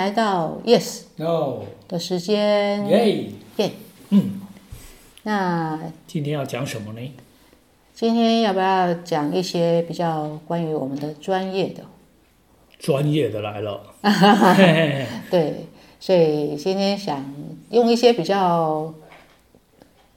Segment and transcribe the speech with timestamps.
[0.00, 2.86] 来到 Yes No，的时间。
[2.86, 3.26] 耶，
[3.58, 3.70] 耶，
[4.08, 4.40] 嗯，
[5.24, 7.12] 那今天要讲什么呢？
[7.92, 11.82] 今天要不要讲一些比较关于我们的专业的？
[12.78, 13.78] 专业的来了，
[15.30, 15.66] 对，
[16.00, 17.22] 所以今天想
[17.68, 18.94] 用一些比较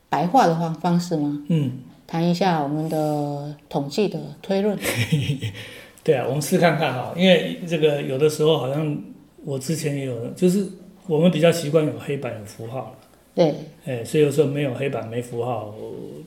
[0.07, 1.43] 白话的方方式吗？
[1.49, 4.79] 嗯，谈一下我们的统计的推论。
[6.05, 8.97] 对啊，我们试看看哈，因为这个有的时候好像
[9.45, 10.67] 我之前也有，就是
[11.07, 12.95] 我们比较习惯有黑板有符号
[13.35, 13.53] 对，
[13.85, 15.73] 哎，所以有时候没有黑板没符号，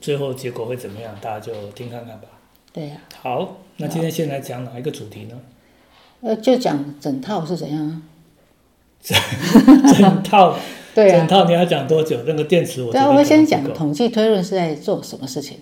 [0.01, 1.17] 最后结果会怎么样？
[1.21, 2.29] 大家就听看看吧。
[2.73, 5.41] 对呀、好，那今天先来讲哪一个主题呢？
[6.21, 8.03] 呃，就讲整套是怎样啊？
[9.01, 10.59] 整套，
[10.95, 12.19] 对啊，整套你要讲多久？
[12.27, 15.59] 那个电池我对啊，我们先讲统计推论是在做什么事情。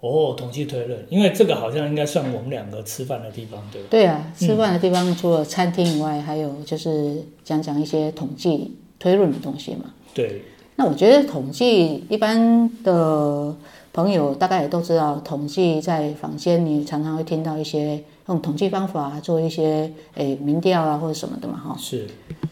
[0.00, 3.88] 哦，统计推论，因为这个好像应该算我们两个吃饭的地方，对吧？
[3.90, 9.86] 对啊，吃饭的地方除了餐厅以外，还有就是讲讲一些统计推论的东西嘛。
[10.14, 10.42] 对，
[10.76, 13.52] 那我觉得统计一般的
[13.92, 21.76] 朋友大概也都知道，统计在坊间你常常会听到一些用统计方法做一些诶民调啊或者什么的嘛哈。
[21.76, 22.06] 是，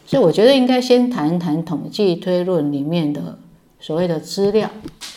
[0.04, 3.38] 所以我觉得应该先谈一谈统计推论里面的
[3.78, 4.68] 所谓的资料，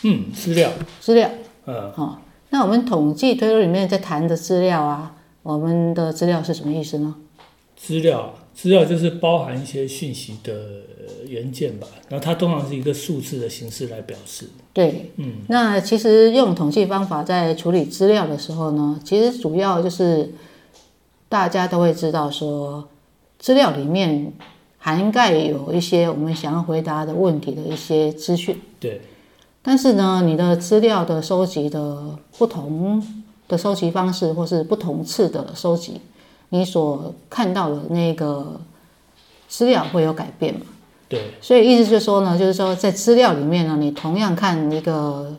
[0.04, 0.70] 嗯，资料，
[1.02, 1.28] 资料。
[1.70, 2.18] 呃，哦，
[2.50, 7.16] 那我们统计推论里面在谈的资料啊，我们的资料是什么意思呢？
[7.76, 14.48] 资料，资料就是包含一些讯息的呃元件吧，然后它通常是一个数字的形式来表示。
[14.74, 20.30] 对，嗯，那其实用统计方法在处理资料的时候呢，其实主要就是
[21.30, 22.90] 大家都会知道说，
[23.38, 24.34] 资料里面
[24.78, 28.60] 涵盖有一些我们想要回答的问题的一些资讯。
[28.80, 29.00] 对，
[29.62, 33.04] 但是呢，你的资料的收集的不同
[33.48, 36.00] 的收集方式，或是不同次的收集，
[36.50, 38.60] 你所看到的那个
[39.48, 40.62] 资料会有改变嘛？
[41.10, 45.36] 对，所以意思就是说呢，就是说在资料里面呢，你同样看一个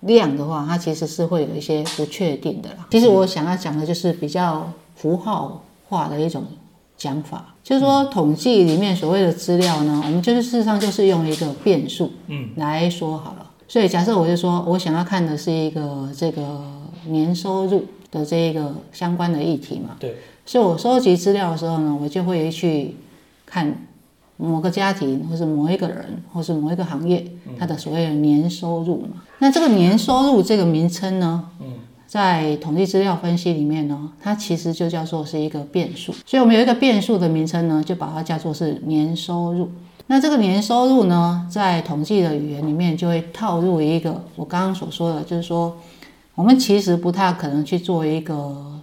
[0.00, 2.86] 量的话，它其实是会有一些不确定的啦。
[2.90, 6.44] 其实我想要讲的就是比较符号化的一种
[6.98, 13.46] 讲法，就是说统计里面所谓的资料呢，我们就是事实上就是用一个变数，嗯，来说好了。
[13.68, 16.60] 所以假设我就说我想要看的是一个这个
[17.06, 22.96] 年收入的这一个相关的议题嘛，对，所以我收集资料的时候呢，我就会去
[23.46, 23.86] 看
[24.36, 27.24] 某个家庭，或是某一个人，或是某一个行业，
[27.58, 29.22] 它的所谓的年收入嘛。
[29.38, 31.48] 那这个年收入这个名称呢，
[32.08, 36.10] 在统计资料分析里面呢，它其实就叫做是一个变数。
[36.24, 39.70] 所以我们有一个变数的名称呢，就把它叫做是年收入。
[40.06, 45.76] 那这个年收入呢，在统计的语言里面就会套入一个我刚刚所说的，就是说
[46.34, 48.80] 我们其实不太可能去做一个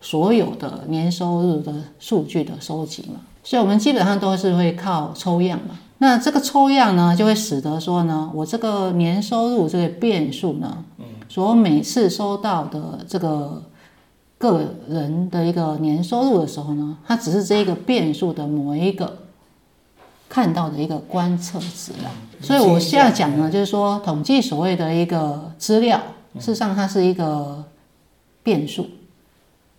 [0.00, 5.76] 所有的年收入的数据的收集嘛，所以我们基本上都是会靠抽样嘛。
[5.98, 10.82] 那这个抽样呢，就会使得说呢，我这个年收入这个变数呢，
[11.34, 13.60] 所每次收到的这个
[14.38, 19.18] 个人的一个年收入的时候呢，它只是这一个变数的某一个
[20.28, 22.12] 看到的一个观测值啦。
[22.40, 26.00] 所以我现在讲呢，就是说统计所谓的一个资料，
[26.38, 27.64] 事实上它是一个
[28.44, 28.86] 变数。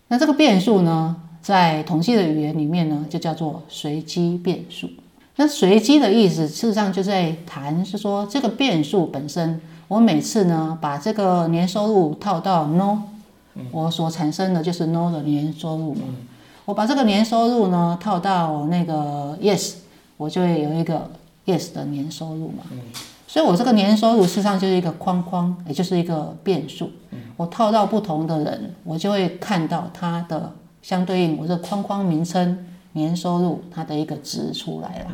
[0.09, 4.89] 那这个变数呢，在统计的语言里面呢，就叫做随机变数。
[5.37, 13.00] 那随机的意思，事实上就在谈是说这个变数本身，我每次呢把这个年收入套到 no，
[13.72, 16.01] 我所产生的就是 no 的年收入嘛。
[16.66, 19.75] 我把这个年收入呢套到那个 yes，
[20.18, 21.09] 我就会有一个
[21.46, 22.63] yes 的年收入嘛。
[23.28, 26.90] 所以我这个年收入事实上就是一个框框，也就是一个变数。
[27.37, 30.52] 我套到不同的人，我就会看到它的
[30.82, 35.05] 相对应我这个框框名称年收入它的一个值出来了。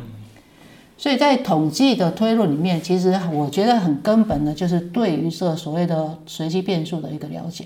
[1.02, 7.64] 所以在统计的推论里面，其实我觉得很根本的就是对于这所谓的随机变数的一个了解。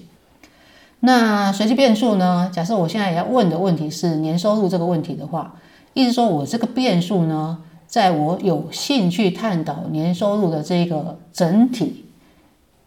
[1.00, 2.50] 那随机变数呢？
[2.50, 5.54] 假设我现在要问的问题是年收入这个问题的话，
[5.92, 12.06] 意思说我这个变数呢，在我有兴趣探讨年收入的这个整体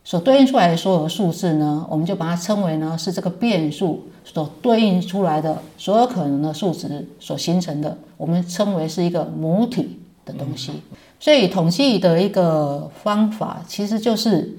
[0.04, 9.99] 所对应出来的所有数字呢，我们就把它称为呢是这个变数所对应出来的所有可能的数值所形成的，我们称为是一个母体
[10.32, 10.72] 的东西。
[11.20, 14.58] 所以统计的一个方法其实就是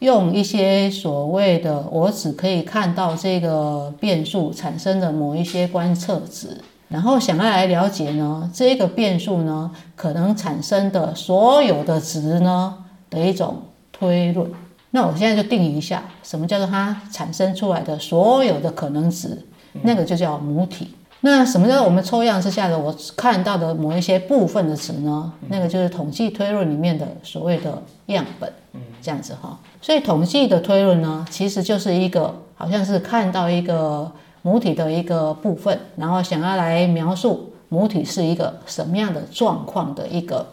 [0.00, 6.60] 用一些所谓的我只可以看到这个变数产生的某一些观测值。
[6.88, 12.74] 然后想要来了解呢，这个变数呢可能产生的所有的值呢
[13.08, 14.48] 的一种推论。
[14.90, 19.36] 那我现在就定义一下，什么叫做它产生出来的所有的可能值，
[19.82, 20.90] 那个就叫母体。
[21.26, 25.32] 那什么叫做我们抽样之下的我看到的某一些部分的值呢？
[25.48, 28.52] 那个就是统计推论里面的所谓的样本，
[29.00, 29.58] 这样子哈。
[29.80, 34.12] 所以统计的推论呢，其实就是一个好像是看到一个
[34.42, 40.46] 母体的一个部分，然后想要来描述母体是一个什么样的状况的一个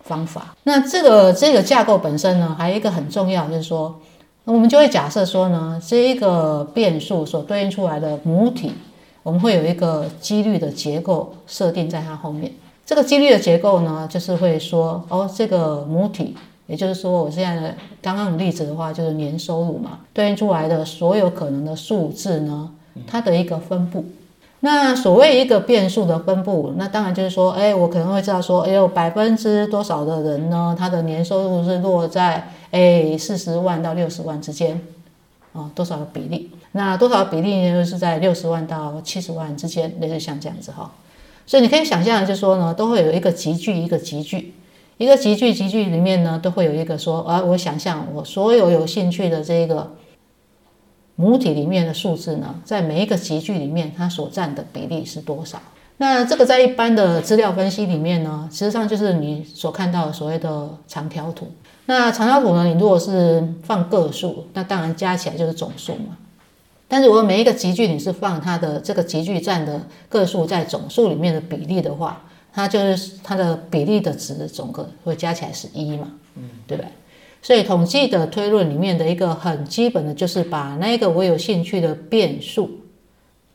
[0.00, 0.54] 方法。
[0.64, 3.98] 那这个这个架构本身呢，还有一个很重要，就是说，
[4.44, 8.74] 我们就会假设说呢，这一个变数所对应出来的母体。
[9.22, 12.52] 我们会有一个几率的结构设定在它后面。
[12.84, 16.36] 这个几率的结构呢，就是会说，哦，这个母体，
[16.66, 22.70] 也就是说，我现在的刚刚的例子的话，就是年收入嘛，对应出来的所有可能的数字呢，
[23.06, 24.04] 它的一个分布。
[24.64, 34.80] 那所谓一个变数的分布，那当然就是说，哎，我可能会知道说，哎呦，百分之多少的人呢，他的年收入是落在哎四十万到六十万之间，
[35.52, 36.50] 哦，多少的比例？
[36.72, 37.84] 那多少比例呢？
[37.84, 40.90] 就是在六十万到七十万之间，类似像这样子哈。
[41.46, 44.54] 所以你可以想象，就是说呢，都会有一个集聚，一个集聚，
[44.96, 49.92] 一个集聚集聚里面呢，都会有一个说，啊，我想象我所有有兴趣的这个
[51.16, 55.60] 母体里面的数字呢，在每一个集聚里面，它所占的比例是多少？
[55.98, 61.48] 那这个在一般的资料分析里面呢，实际上就是你所看到的所谓的长条图。
[61.86, 66.16] 那长条图呢，你如果是放个数，那当然加起来就是总数嘛。
[66.92, 69.80] 但是，如果每一个集聚你是放它的这个集聚占的
[70.10, 72.22] 个数在总数里面的比例的话，
[72.52, 76.88] 它就是它的比例的值总个会加起来是一嘛，嗯，对不对？
[77.40, 82.66] 所以统计的推论里面的一个很基本的就是把那个我有兴趣的变数，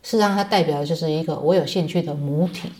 [0.01, 2.71] 事实上它代表的就是一个我有兴趣的母体。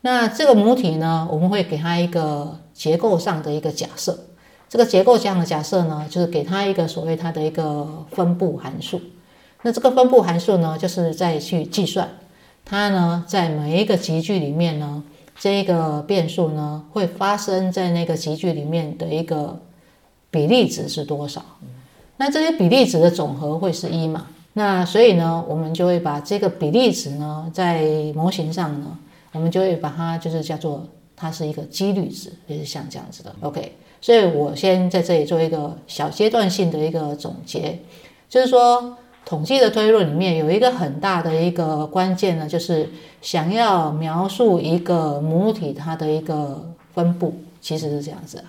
[0.00, 4.18] 那这个母体呢，我们会给它一个结构上的一个假设。
[4.68, 9.00] 这个结构这样的假设呢，就是给它一个所谓它的一个分布函数。
[9.62, 12.08] 那这个分布函数呢，就是再去计算
[12.64, 15.02] 它呢，在每一个集聚里面呢，
[15.38, 19.60] 这一个变数呢，会发生在那个集聚里面的一个
[20.30, 21.44] 比例值是多少？
[22.16, 24.28] 那这些比例值的总和会是一嘛？
[24.54, 27.82] 那所以呢，我们就会把这个比例值呢，在
[28.14, 28.96] 模型上呢，
[29.32, 33.34] 我们就会把它就是叫做它是一个几率值，就是像这样子的。
[33.40, 37.78] OK，所以我先在这里做一个小阶段性的一个总结，
[38.28, 38.96] 就是说。
[39.24, 42.90] 统计的推论里面有一个很大的一个关键呢，就是
[43.22, 48.42] 想要描述一个母体它的一个分布，其实是这样子。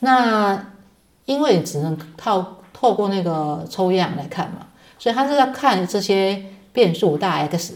[0.00, 0.72] 那
[1.26, 4.66] 因为只能靠透过那个抽样来看嘛，
[4.98, 6.42] 所以它是要看这些
[6.72, 7.74] 变数大 X，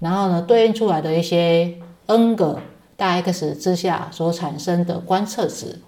[0.00, 1.74] 然后呢对应出来的一些
[2.06, 2.58] n 个
[2.96, 5.78] 大 X 之下所产生的观测值，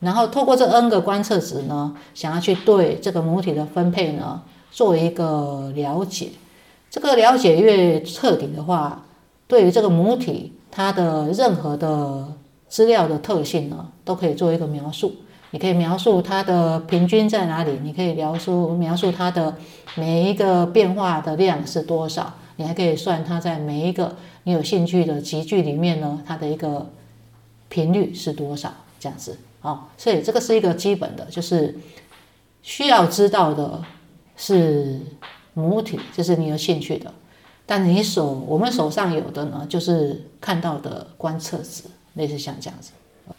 [0.00, 4.42] 然后透过这 n 个观测值呢，想要去对这个母体的分配呢。
[4.74, 6.30] 做一个了解，
[6.90, 9.04] 这个了解越彻底的话，
[9.46, 12.26] 对于这个母体它的任何的
[12.68, 15.14] 资料的特性呢，都可以做一个描述。
[15.52, 19.56] 你可以描述它的平均在哪里，你可以描述描述它的
[19.94, 26.90] 每一个变化的量是多少，你还可以算它在每一个你有兴趣的集聚里面呢，它的一个
[27.68, 29.86] 频率是多少，这样子啊。
[29.96, 31.78] 所以这个是一个基本的，就是
[32.62, 33.80] 需要知道的。
[34.36, 35.00] 是
[35.54, 37.12] 母体，就是你有兴趣的，
[37.66, 42.90] 但你手我们手上有的呢，就是看到的观测值，类似像这样子。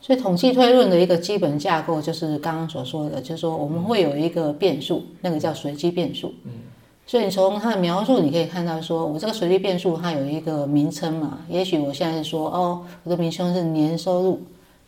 [0.01, 6.33] 所以统计推论的一个基本架构就是刚刚所说的，就是说我们会有一个变数，那个叫随机变数。
[6.43, 6.51] 嗯。
[7.07, 11.37] 所以你从它的描述，你可以看到，说我这个随机变数它有一个名称嘛？
[11.47, 14.41] 也许我现在是说，哦，我的名称是年收入，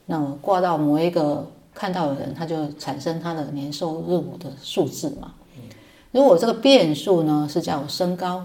[0.07, 5.31] 那我挂到某一个看到的人，他就产生他的年收入的数字嘛。
[6.17, 8.43] 如果我这个变数呢是叫我身高，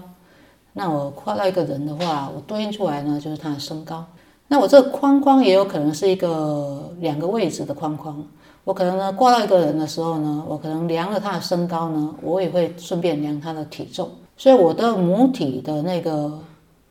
[0.73, 4.05] 那我画到一个人的话，我对应出来呢就是他的身高。
[4.47, 8.23] 那我这个框框也有可能是一个两个位置的框框。
[8.63, 14.07] 我可能呢挂到一个人的时候呢，我可能量了他的身高呢，我也会顺便量他的体重。
[14.37, 16.31] 所以我的母体的那个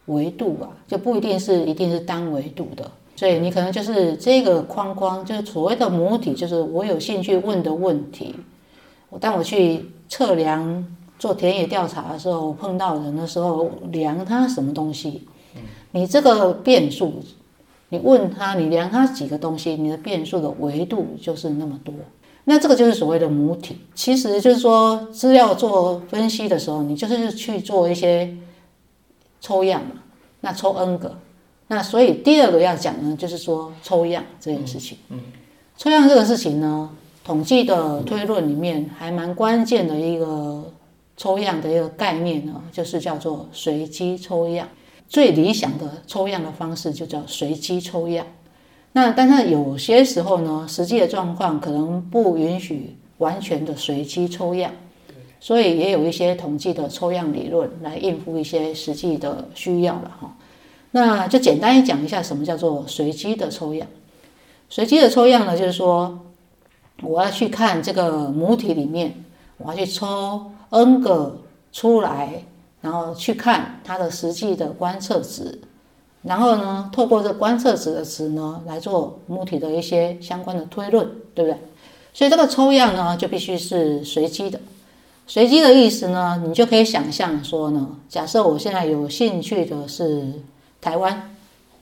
[0.06, 2.90] 维度啊，就不一定是一定是单维度的。
[3.14, 8.34] 所以你可能就是这个框框，就是所谓的母体，就是我有兴趣问的问题。
[9.10, 9.88] 我当我去。
[10.12, 10.86] 测量
[11.18, 15.26] 做田野调查的时候，碰到人的时候，量他什么东西？
[15.92, 17.24] 你这个变数，
[17.88, 21.94] 你问他，你量他几个东西，你的变数的维度就是那么多。
[22.44, 23.78] 那这个就是所谓的母体。
[23.94, 28.36] 其实就是说，资料做分析的时候，你就是去做一些
[29.40, 30.02] 抽样嘛。
[30.42, 31.16] 那抽 n 个，
[31.68, 34.98] 那所以第二个要讲呢，就是说抽样这件事情。
[35.08, 35.22] 嗯，
[35.78, 36.90] 抽样这个事情呢。
[37.24, 40.72] 统计的推论里面还蛮关键的一个
[41.16, 44.66] 抽样的一个概念呢，就是叫做随机抽样。
[45.08, 48.26] 最理想的抽样的方式就叫随机抽样。
[48.92, 54.72] 那但是有些时候呢，实际的状况可能不允许完全的随机抽样，
[55.38, 60.36] 所以也有一些统计的抽样理论来应付一些实际的需要了哈。
[60.90, 63.86] 那就简单讲一下什么叫做随机的抽样。
[64.68, 66.18] 随机的抽样呢，就是说。
[67.02, 69.14] 我要去看这个母体里面，
[69.58, 71.38] 我要去抽 n 个
[71.72, 72.44] 出来，
[72.80, 75.60] 然后去看它的实际的观测值，
[76.22, 81.58] 然后呢，透过这观测值的值呢，来做母体的一些相关的推论，对不对？
[82.14, 84.60] 所以这个抽样呢，就必须是随机的。
[85.26, 90.32] 随机的意思呢，你就可以想象说呢，假设我现在有兴趣的是
[90.80, 91.34] 台湾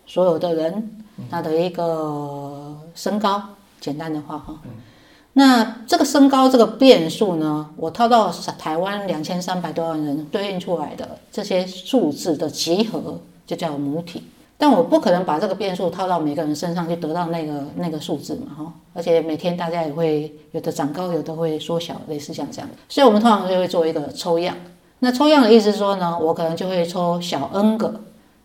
[0.06, 0.90] 所有的人
[1.30, 3.42] 他的一个身高，
[3.80, 4.54] 简单的话哈。
[5.34, 14.25] 那这个身高这个变数呢，我套到台湾两千三百多万人对应出来的这些数字的集合就叫母体，
[14.58, 24.56] 但我不可能把这个变数套到每个人身上去得到那个那个数字嘛，哈，而且每天大家也会有的长高，有的会缩小，类似像这样，所以我们通常就会做一个抽样。
[24.99, 28.00] 那抽样的意思说呢，我可能就会抽小 n 个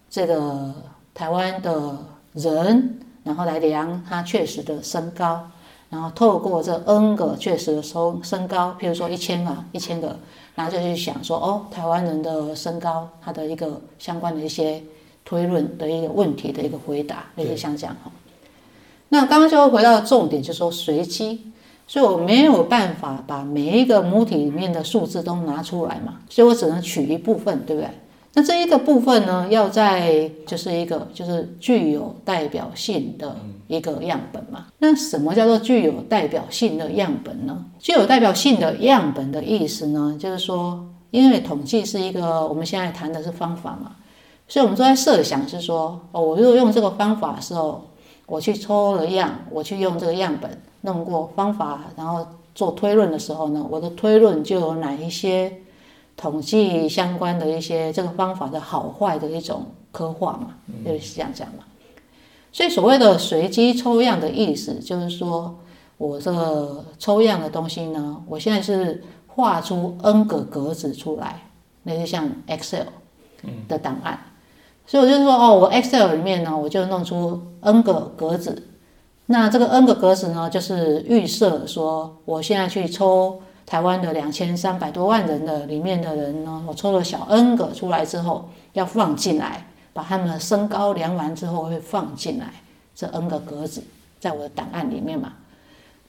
[0.07, 0.71] 这个
[1.15, 1.97] 台湾的
[2.33, 5.47] 人，然后来量他确实的身高。
[5.95, 10.13] 然后透过这 n 个确实的身身高，譬如说一千个、一千个，
[10.53, 14.83] 然后就去想说，哦，台湾人的身高，它的一个相关的一些
[15.23, 18.11] 推论的一个问题的一个回答，类似像这样哈。
[19.07, 21.49] 那刚刚就回到重点，就说随机，
[21.87, 27.89] 所以我没有办法把每一个母体里面的数字都拿出来嘛，所以我只能取一部分，对不对？
[28.33, 33.37] 那这一个部分呢，要在就是一个就是具有代表性的
[33.67, 34.67] 一个样本嘛。
[34.79, 37.65] 那什么叫做具有代表性的样本呢？
[37.79, 43.95] 具有代表性的样本的意思呢，就是说，因为统计是一个我们现在谈的是方法嘛，
[44.47, 47.85] 所以我们都在设想是说，哦，我如果用这个方法的时候，
[48.25, 55.51] 我去抽了样，我去用这个样本弄过方法，然后做推论的时候呢，我的推论就有哪一些。
[56.17, 60.51] 统计相关的一些这个方法的好坏的一种刻画嘛，
[60.85, 61.65] 就是这样讲嘛。
[62.55, 65.59] 所以所谓的随机抽样的意思，就是说
[65.97, 71.41] 我这个抽样的东西呢，我现在是画出 n 个格子出来，
[71.83, 72.87] 那就像 Excel
[73.67, 74.17] 的档案。
[74.85, 78.63] 所以我就是说，哦，我 Excel 里面呢，我就弄出 n 个格子。
[79.25, 83.41] 那这个 n 个格子呢，就是预设说，我现在去抽。
[83.65, 92.51] 台湾的两千三百多万人的里面的人呢，我抽了小 n 个出来之后，要放进来，把他们的身高量完之后会放进来，
[92.93, 93.81] 这 n 个格子
[94.19, 95.31] 在我的档案里面嘛。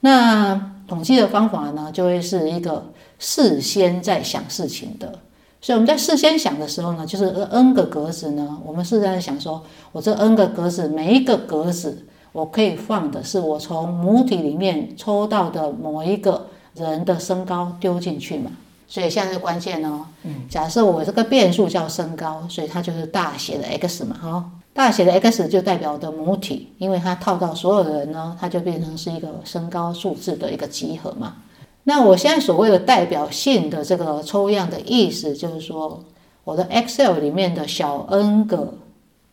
[0.01, 5.17] 那统计的方法呢，就会是一个事先在想事情的。
[5.61, 9.63] 所以我们在事先想的时候呢，就是 n 个格子呢，我们是在想说，
[9.93, 16.47] 我这 n 个格子每一个格子，我可以放的是我从母体里面抽到的某一个。
[16.77, 18.51] 人的身高丢进去嘛，
[18.87, 20.05] 所以现在是关键哦。
[20.23, 31.35] 嗯，假设我这个变数叫身高，所以它就是大写的 X 嘛，哈，大写的 X 就代表的母体，因为它套到所有的人呢，它就变成是一个身高数字的一个集合嘛。
[31.83, 36.03] 那我现在所谓的代表性的这个抽样的意思，就是说
[36.43, 38.73] 我的 Excel 里面的小 n 个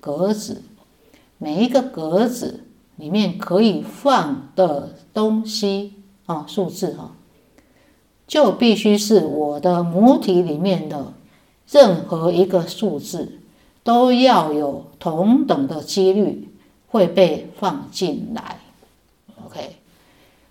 [0.00, 0.62] 格子，
[1.38, 2.64] 每一个格子
[2.96, 5.94] 里面可以放的东西
[6.26, 7.12] 啊，数字哈。
[8.26, 11.12] 就必须是我的母体里面的
[11.70, 13.40] 任何一个数字
[13.82, 16.48] 都要有同等的几率
[16.88, 18.60] 会被放进来。
[19.44, 19.76] OK，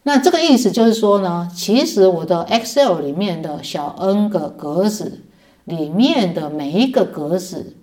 [0.03, 5.21] 那这个意思就是说呢，其实我的 Excel 里面的小 n 个格子
[5.63, 7.75] 里面的每一个格子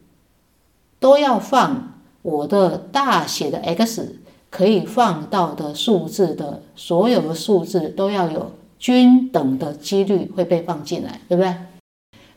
[1.01, 4.17] 都要放我的大写的 X
[4.51, 8.53] 可以放到的数字的所有的数字都要有。
[8.81, 11.55] 均等的几率会被放进来，对不对？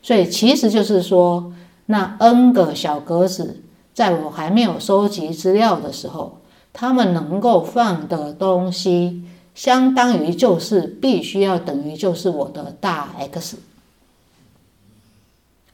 [0.02, 1.50] 所以其实就是说，
[1.86, 3.62] 那 n 个小格子，
[3.94, 6.38] 在我还没有收集资料的时候，
[6.74, 9.24] 他们能够放的东西，
[9.54, 13.56] 相当于就是必须要等于就是我的大 X。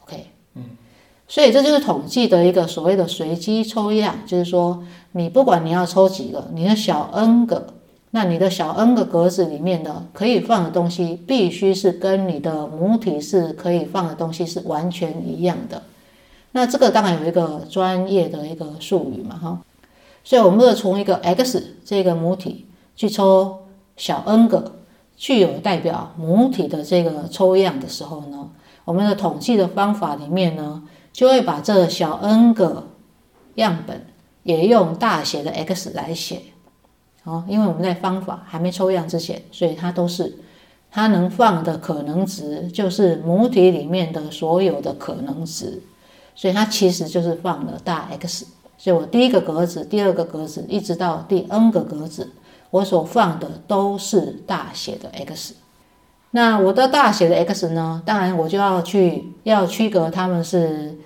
[0.04, 0.62] OK，嗯，
[1.26, 7.74] 所以这就是统计的一个所谓的随机抽样，就是说，你不管你要抽几个，你的小 n 个。
[8.12, 15.82] 那你的小 n 个格子里面的可以放的东西，必须是跟你的母体是可以放的东西是完全一样的。
[16.52, 19.60] 那这个当然有一个专业的一个术语嘛，哈。
[20.24, 23.60] 所以我们要从一个 x 这个母体去抽
[23.96, 24.74] 小 n 个
[25.16, 28.50] 具有代表母体的这个抽样的时候呢，
[28.84, 32.88] 我们的统计的方法里面呢，就会把这小 n 个
[33.54, 34.04] 样本
[34.42, 36.40] 也用大写的 X 来写。
[37.24, 40.36] 哦，因为我们在方法还没抽样之前，所以它都是
[40.90, 45.82] 它能放的可能值，就是母体里面的所有的可能值，
[46.34, 48.46] 所以它其实就是放了大 X。
[48.78, 52.30] 所以我第一个格子、第二个格子，一直到第 n 个格子。
[52.70, 55.54] 我所放的都是大写的 X，
[56.30, 58.00] 那我的大写的 X 呢？
[58.06, 60.96] 当然我就要去要区隔它们是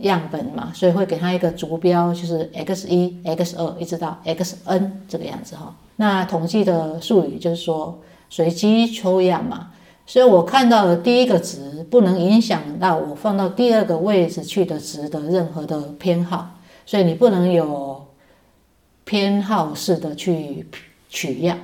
[0.00, 5.74] 样本嘛，所以会给它一个逐标，就是 X 一、X 二一直到 Xn 这个样子哈。
[5.96, 9.70] 那统计的术语就是说随机抽样嘛，
[10.06, 16.50] 所以我看到的第一个值不能影响到我放到第二个位置去的值的任何的偏好，
[16.84, 18.06] 所以你不能有
[19.04, 20.66] 偏好式的去。
[21.12, 21.58] 取样，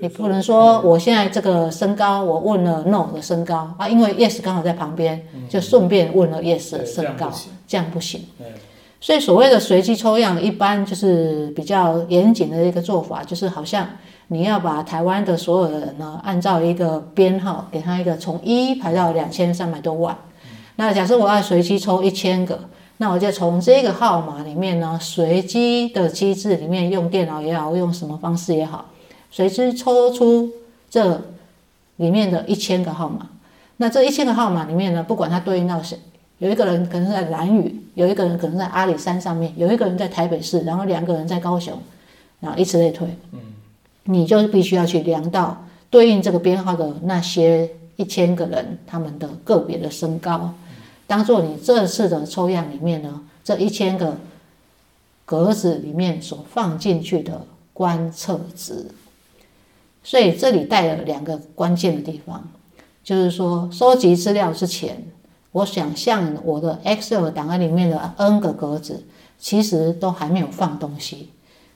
[0.00, 7.30] 你不能说我现在这个身高，我问了 no 的身高啊，因为 yes 刚好在旁边，就顺便问了 yes 的身高，
[7.66, 8.20] 这样不行。
[9.00, 13.88] 所以所谓的随机抽样，一般就是比较严谨的一个做法，就是好像
[14.28, 20.16] 你要把台湾的所有的人呢，按照一个编号，给他一个从一排到两千三百多万。
[20.76, 22.58] 那假设我要随机抽一千个，
[22.98, 28.86] 那我就从这个号码里面呢，随机的机制里面，用电脑也好，用什么方式也好。
[29.32, 30.52] 随之抽出
[30.88, 31.20] 这
[31.96, 33.30] 里面的一千个号码，
[33.78, 35.98] 那这一千个号码里面呢，不管它对应到谁，
[36.38, 41.76] 有一个人可能在蓝屿，有一个人可能在阿里山上面，有一个人在台北市，然后两个人在高雄，
[42.40, 43.08] 然后以此类推。
[43.32, 43.38] 嗯，
[44.04, 50.52] 你就必须要去量到对应这个编号的那些一千个人他们的个别的身高，
[51.06, 54.16] 当做你这次的抽样里面呢，这一千个
[55.24, 58.86] 格子里面所放进去的观测值。
[60.04, 62.48] 所以这里带了两个关键的地方，
[63.04, 65.02] 就是说收集资料之前，
[65.52, 69.04] 我想象我的 Excel 档案里面的 N 个格子
[69.38, 71.28] 其实都还没有放东西，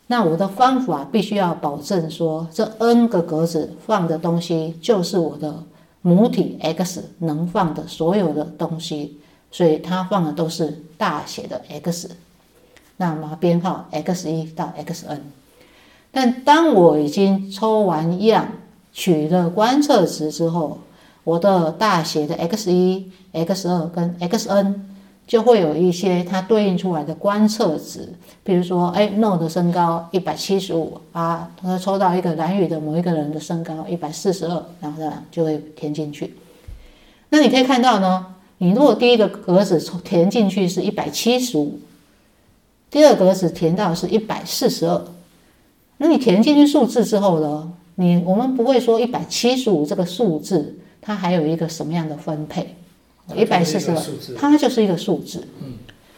[0.08, 5.62] 那我的方法必须要保证说这 N 个格子放的东西就是我的
[6.02, 12.10] 母体 X 能放的所有的东西，所以它放的都是大写的 X，
[12.96, 15.20] 那么编号 X 一到 Xn。
[16.16, 18.48] 但当我已经抽完样，
[18.90, 20.78] 取了观测值之后，
[21.24, 24.76] 我的大写的 X 一、X 二跟 Xn
[25.26, 28.08] 就会有一些它对应出来的观测值，
[28.42, 36.32] 比如说，哎，No 的身高一百七十五啊，他抽到一个蓝宇的某一个人的身高一百四十二，然后呢就会填进去。
[37.28, 38.24] 那你可以看到呢，
[38.56, 41.78] 你如果第一个格子填进去是一百七十五，
[42.90, 45.04] 第二格子填到是一百四十二。
[45.98, 47.72] 那你填进去数字之后呢？
[47.98, 52.74] 你我们不会说一百七十五这个数字，它还有一个什么样的分配？
[53.34, 54.02] 一百四十二，
[54.36, 55.42] 它就是一个数字。
[55.64, 55.72] 嗯，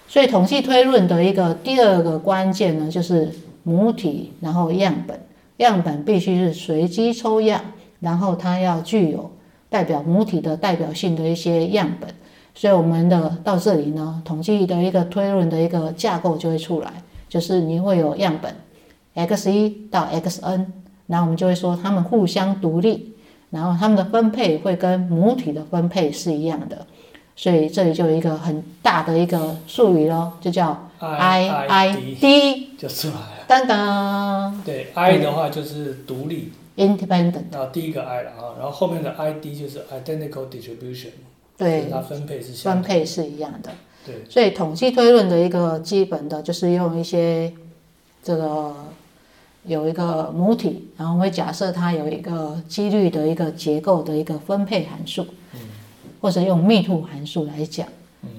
[0.08, 5.18] 所以统计推论的一个第二个关键呢，就是母体，然后样本，
[5.58, 7.62] 样本必须是随机抽样，
[8.00, 9.30] 然后它要具有
[9.70, 12.12] 代表母体的代表性的一些样本。
[12.56, 16.92] 所以我们的到这里呢，统计的一个推论的一个架构就会出来，
[17.28, 18.52] 就是你会有样本。
[19.26, 20.66] X 一到 xn，
[21.06, 23.14] 然后我们就会说它们互相独立，
[23.50, 26.86] 然后它们的分配会跟母体的分配是一样的，
[27.34, 33.44] 所以这里就有一个很大的一个术语咯，就叫 i i d 就出来了。
[33.46, 41.08] 当当，对，i 的话就是独立，independent，然后第一个 i 了啊，然后后面的 i d 就是 identical distribution，
[41.56, 43.70] 对，它分配是分配是一样的，
[44.04, 47.52] 对，所以统计推论的一个基本的就是用一些
[48.22, 48.74] 这个。
[49.68, 55.24] 有一个母体，然后我们假设它有一个几率的一个结构的一个分配函数，
[56.20, 57.86] 或者用密度函数来讲。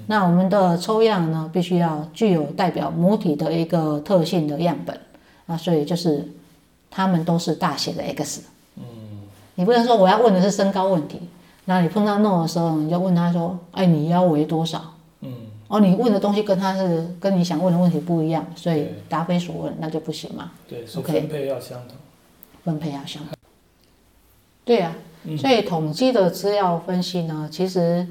[0.08, 5.00] 那我们的抽样呢，必须要具有代表母体的一个特性的样本
[5.48, 6.28] 啊，所以就是
[6.92, 8.42] 它们都是大写的 X。
[8.76, 8.84] 嗯，
[9.56, 11.22] 你不能说我要问的是身高问题，
[11.66, 14.82] 那你碰到 no 的时候，你就问他说：“哎，你腰围多少？”
[15.70, 20.52] 哦，你问的东西跟他是跟你想问的问题不一样，所以答非所问，那就不行嘛。
[20.68, 21.96] 对，分配要相同。
[22.64, 23.34] 分配要相同。
[24.66, 24.96] 对呀，
[25.38, 28.08] 所以统计的资料分析呢，其实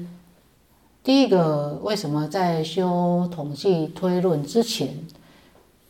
[1.03, 4.89] 第一个为什么在修统计推论之前，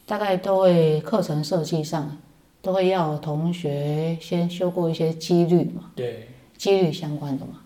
[0.08, 2.17] 大概都会课程设计上
[2.63, 5.91] 都会要同学先修过一些几率嘛？
[5.95, 7.62] 对，几率相关的嘛。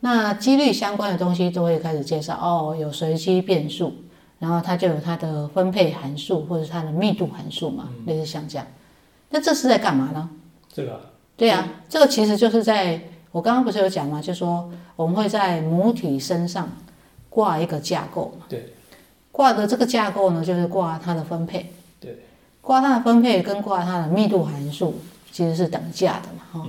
[0.00, 3.92] 那几率相关的东西都会开始介绍哦，有随机变数，
[4.38, 8.66] 然后它就有它的分配函数或者它的密度函数嘛，类似像这样。
[9.28, 10.28] 那这是在干嘛呢？
[10.72, 11.00] 这个
[11.36, 16.68] 对啊，这个其实就是在我刚刚不是有讲嘛，就说我们会在母体身上
[17.28, 18.46] 挂一个架构嘛。
[18.48, 18.72] 对。
[19.30, 21.72] 挂的这个架构呢，就是挂它的分配。
[22.00, 22.18] 对。
[22.60, 24.98] 挂它的分配跟挂它的密度函数
[25.30, 26.68] 其实是等价的嘛，哈。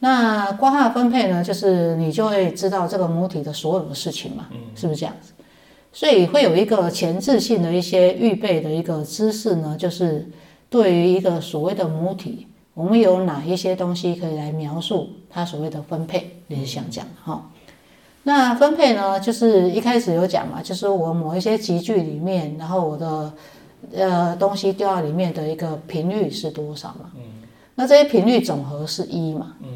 [0.00, 5.32] 那光化分配呢，就是你就会知道这个母体的所有的事情嘛，是不是这样子？
[5.92, 10.28] 所以会有一个前置性的一些预备的一个知识呢，就是
[10.70, 16.30] 对于一个所谓的母体，我们有哪一些东西可以来描述它所谓的分配？
[16.46, 17.50] 你是想讲哈？
[18.22, 23.32] 那分配呢，就是一开始有讲嘛，就是我某一些集聚里面，然后我的
[23.94, 27.10] 呃东西掉到里面的一个频率是多少嘛？
[27.16, 27.22] 嗯。
[27.74, 29.54] 那这些频率总和是一嘛？
[29.62, 29.68] 嗯。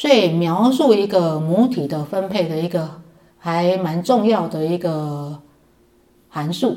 [0.00, 2.88] 所以描述一个母体的分配的一个。
[3.42, 5.40] 还蛮重要的一个
[6.28, 6.76] 函数，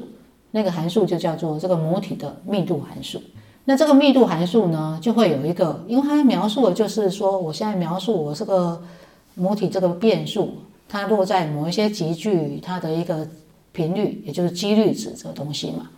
[0.51, 3.21] 那个函数就叫做这个母体的密度函数。
[3.65, 8.81] 那这个密度函数呢，就会有一个，因为它描述的就是说，我现在描述我这个
[9.35, 10.51] 母体这个变数，
[10.87, 13.27] 它落在某一些集聚它的一个
[13.73, 15.89] 频率，也就是几率值这个东西嘛。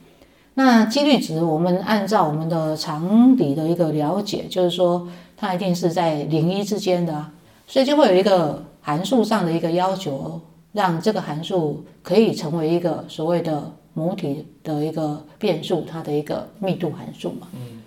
[0.55, 5.07] 那几率值，我们按照我们的常理的一个了解，就是说
[5.37, 7.25] 它一定是在零一之间的，
[7.67, 10.39] 所以就会有一个函数上的一个要求。
[10.71, 17.47] 让这个函数可以成为一个所谓的母体的一个变数，它的一个密度函数嘛。
[17.53, 17.81] 嗯，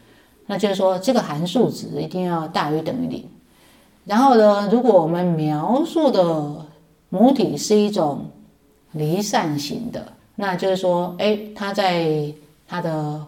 [0.46, 3.22] 那就是说这个函数值一定要大于等于零。
[4.06, 6.64] 然后呢，如果我们描述的
[7.10, 8.24] 母体是一种
[8.92, 12.32] 离散型的，那就是说，哎，它在
[12.66, 13.22] 它的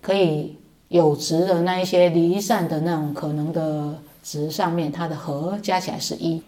[0.00, 0.56] 可以
[0.90, 6.42] 有值的那一些离散的那种可能的值上面，它的和加起来是一。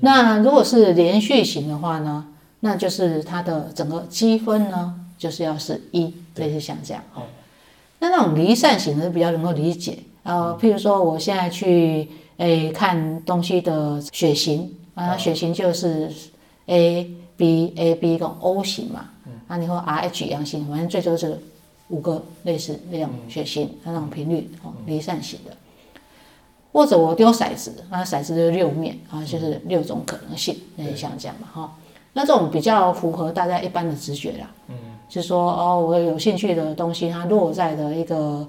[0.00, 2.26] 那如果是连续型的话呢，
[2.60, 7.02] 那就是它的整个积分呢，就是要是一，类似像这样。
[7.14, 7.22] 哦。
[7.98, 12.06] 那那种离散型的比较能够理解，呃，譬如说我现在去
[12.36, 16.12] 诶看东西的血型啊，血型就是
[16.66, 19.06] A B A B 跟 O 型嘛，
[19.48, 21.40] 啊，你说 R H 阳性，反正最多是
[21.88, 25.56] 五个类似那种血型，那种频率哦，离散型的。
[26.72, 31.74] 或者我丢骰子，那，骰子就六面啊，就是六种可能性，那你想讲嘛哈？
[32.12, 34.76] 那这种比较符合大家一般的直觉啦，嗯，
[35.08, 38.46] 就是说哦，我有兴趣的东西，它落在的一个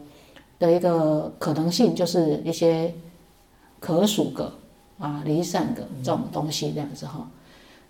[0.59, 2.93] 的一个可能性，就是一些
[3.79, 4.51] 可数个
[4.99, 7.25] 啊、离散个这种东西这样子哈。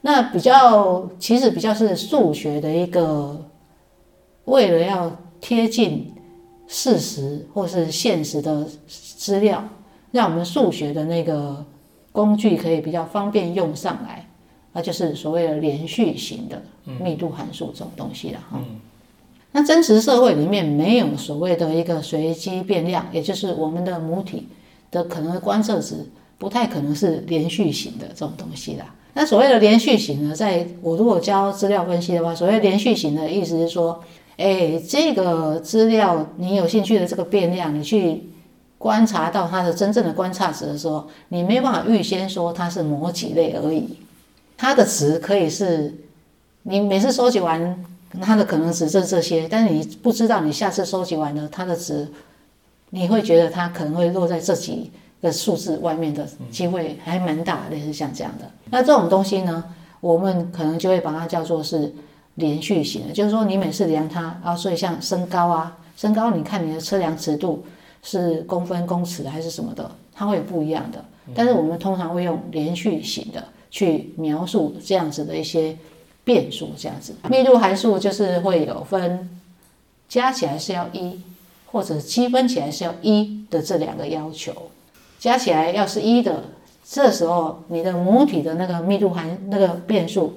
[0.02, 3.40] 那比较其实比较是数学的一个，
[4.46, 5.12] 为了要
[5.48, 6.12] 贴近
[6.68, 9.64] 事实或是现实的资料。
[10.12, 11.66] 让我们数学的那个
[12.12, 14.28] 工具可以比较方便用上来，
[14.74, 16.62] 那就是所谓的连续型的
[17.00, 18.60] 密度函数这种东西了哈。
[19.54, 24.50] 那真实社会里面没有所谓的一个随机变量，也就是我们的母体
[24.92, 28.94] 的可能观测值不太可能是连续型的这种东西啦。
[29.14, 34.02] 那所谓的连续型呢，在我如果教资料分析的话，所谓连续型的意思是说，
[34.38, 38.24] 哎，这个资料你有兴趣的这个变量，你去。
[38.80, 43.98] 观察到它的真正的观察值的时候，你没办法预先说它是某几类而已。
[44.56, 45.92] 它的值可以是，
[46.62, 47.84] 你每次收集完
[48.22, 52.08] 它的可能值是这些，但是你不知道你下次收集完了它的值，
[52.92, 54.92] 你会觉得它可能会落在这几
[55.24, 58.46] 个数字外面的机会还蛮大，类似像这样的。
[58.70, 59.64] 那这种东西呢，
[60.02, 61.92] 我们可能就会把它叫做是
[62.38, 67.64] 连续型的，就是说你每次量它啊，所以像身高啊，身高你看你的测量尺度。
[68.04, 71.04] 是公分、公尺还是什么的，它会有不一样的。
[71.36, 75.76] 但是我们通常会用连续型的去描述这样子的一些
[76.24, 77.14] 变数，这样子。
[77.30, 79.30] 密度函数就是会有分
[80.08, 81.20] 加起来是要一，
[81.66, 84.54] 或者积分起来是要一的这两个要求。
[85.20, 86.46] 加起来要是一的，
[86.90, 90.34] 这时候你的母体的那个密度函那个变数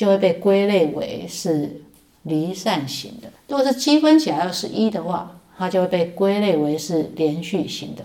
[0.00, 1.78] 就会被归类为是
[2.22, 3.28] 离散型的。
[3.48, 8.02] 如果是积分起来要是一的话，它就会被归类为是连续型的，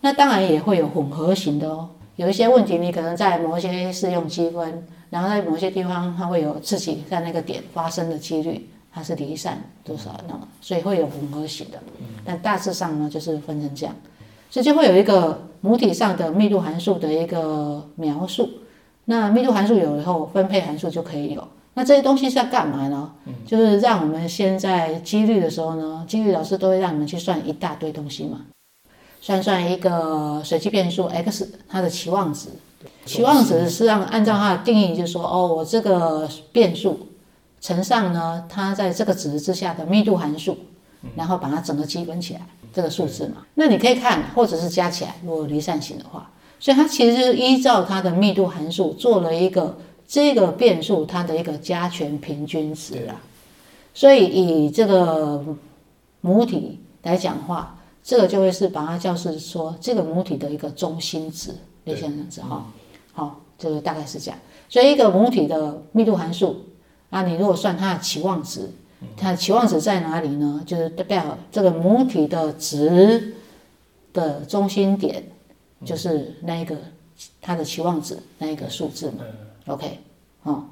[0.00, 1.88] 那当然也会有混合型的哦。
[2.16, 11.78] 有一些问题，你可能在某些是用积分，然后在某些地方它会有自己在那个点发生的几率，它是离散多少那所以会有混合型的。
[12.24, 13.94] 但大致上呢，就是分成这样，
[14.50, 18.50] 所以就会有一个母体上的密度函数的一个描述。
[19.06, 21.48] 那密度函数有以后，分配函数就可以有。
[21.74, 23.10] 那这些东西是要干嘛呢？
[23.46, 28.42] 就是让我们现在几率的时候呢，几率老师都会让你们去算一大堆东西嘛，
[29.22, 32.50] 算算一个随机变数 x 它的期望值，
[33.06, 37.08] 期望值是让按照它的定义，就是说哦，我这个变数
[37.60, 40.58] 乘上呢，它在这个值之下的密度函数，
[41.16, 42.40] 然后把它整个积分起来，
[42.72, 43.46] 这个数字嘛。
[43.54, 46.30] 那你可以看，或者是加起来，如果离散型的话，
[46.62, 53.20] 所以它其实是依照它的密度函数做了一个这个变数它的一个加权平均值啊。
[53.92, 55.44] 所以以这个
[56.20, 62.64] 母体来讲话，这个就会是把它叫是说这个母体的一个中心值，类似这样子哈。
[63.12, 64.38] 好，这个大概是这样。
[64.68, 66.64] 所以一个母体的密度函数
[67.10, 68.70] 啊，你如果算它的期望值，
[69.16, 70.62] 它的期望值在哪里呢？
[70.64, 73.34] 就是代表这个母体的值
[74.12, 75.24] 的中心点，
[75.84, 76.76] 就是那一个
[77.40, 79.24] 它的期望值那一个数字嘛。
[79.66, 79.98] OK，
[80.42, 80.64] 哦。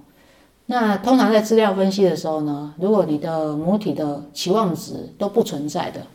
[0.66, 6.06] 那通常在资料分析的时候呢，如果你的母体的期望值都不存在的，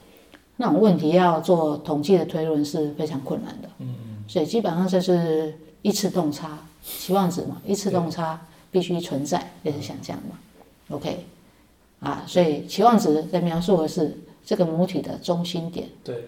[0.57, 3.69] 那种问题要做统计的推论是非常困难的。
[3.79, 4.23] 嗯嗯。
[4.27, 8.39] 所以基本上就是一次动差期望值嘛，一次动差
[8.71, 10.39] 必须存在，也是想象嘛。
[10.89, 11.25] OK，
[11.99, 15.89] 啊，所以期望值在描述的是这个母体的中心点。
[16.03, 16.27] 对。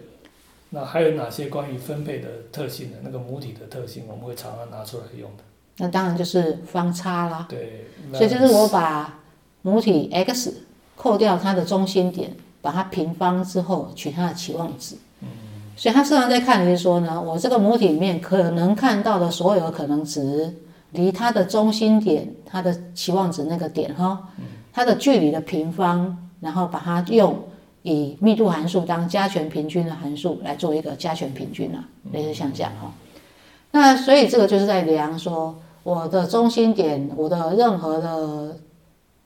[0.70, 5.44] 那还有哪些关于分配的特性呢那个母体的特性，我们会常常拿出来用的？
[5.78, 7.46] 那当然就是方差啦。
[7.50, 9.20] 对，所以就是我把
[9.62, 10.54] 母体 x
[10.96, 14.96] 扣掉它的中心点，把它平方之后取它的期望值。
[15.22, 15.28] 嗯。
[15.76, 20.52] 所以他实际上在看的是说呢，我这个母体里面可能看到的所有可能值，
[20.92, 24.28] 离它的中心点、它的期望值那个点哈，
[24.74, 27.40] 它的距离的平方，然后把它用
[27.88, 32.94] 以密度函数当加权平均的函数来做一个加权平均啊，类似像这样哈。
[33.72, 35.60] 那所以这个就是在量说。
[35.84, 38.58] 我的中心点，我的任何的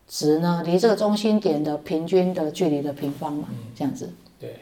[0.08, 4.13] 值呢，离这个中心点的平均的距离的平方嘛，这样子。
[4.39, 4.60] 对，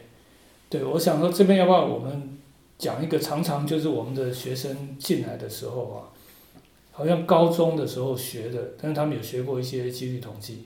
[0.70, 2.38] 对，我想说这边要不要我们
[2.78, 6.08] 讲一个常常就是我们的学生进来的时候啊，
[6.90, 10.64] 好像高中的时候学的，但是他们有学过一些几率统计，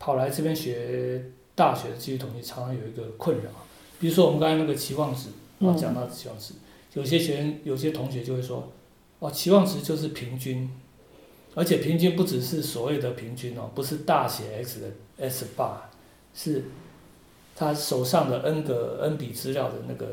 [0.00, 1.22] 跑来这边学
[1.58, 3.50] 大学的统计，常常有一个困扰，
[3.98, 5.30] 比如说我们刚才那个期望值，
[5.66, 6.54] 啊，讲到期望值，
[6.94, 8.72] 有些学生有些同学就会说。
[9.20, 10.70] 哦，期望值就是平均，
[11.56, 14.86] 而且平均不只是所谓的平均哦，不是大写 X 的
[15.18, 15.72] S bar，
[16.32, 16.66] 是
[17.56, 20.06] 他手上的 n 个 n 笔资料的那个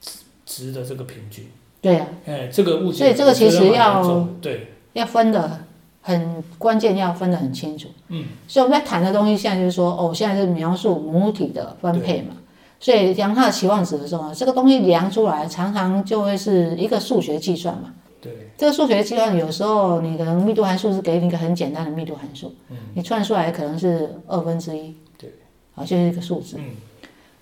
[0.00, 1.46] 值值的这个平均。
[1.80, 2.08] 对呀。
[2.26, 5.66] 哎，这个物所以这个其实要对要分的
[6.00, 7.88] 很关键，要分得很清楚。
[8.08, 8.24] 嗯。
[8.48, 12.36] 所以我们在谈的东西，现在就是说，哦，现在是描述母体的分配嘛。
[12.78, 17.92] 所以量它的期望值的时候，这个东西量出来，常常就会是一个数学计算嘛。
[18.22, 25.30] 对，这个数学计算有时候你可能密度函数是给你一个很简单的密度函数，嗯，你算出来可能是二分之一，对，
[25.74, 26.70] 好就是一个数字，嗯，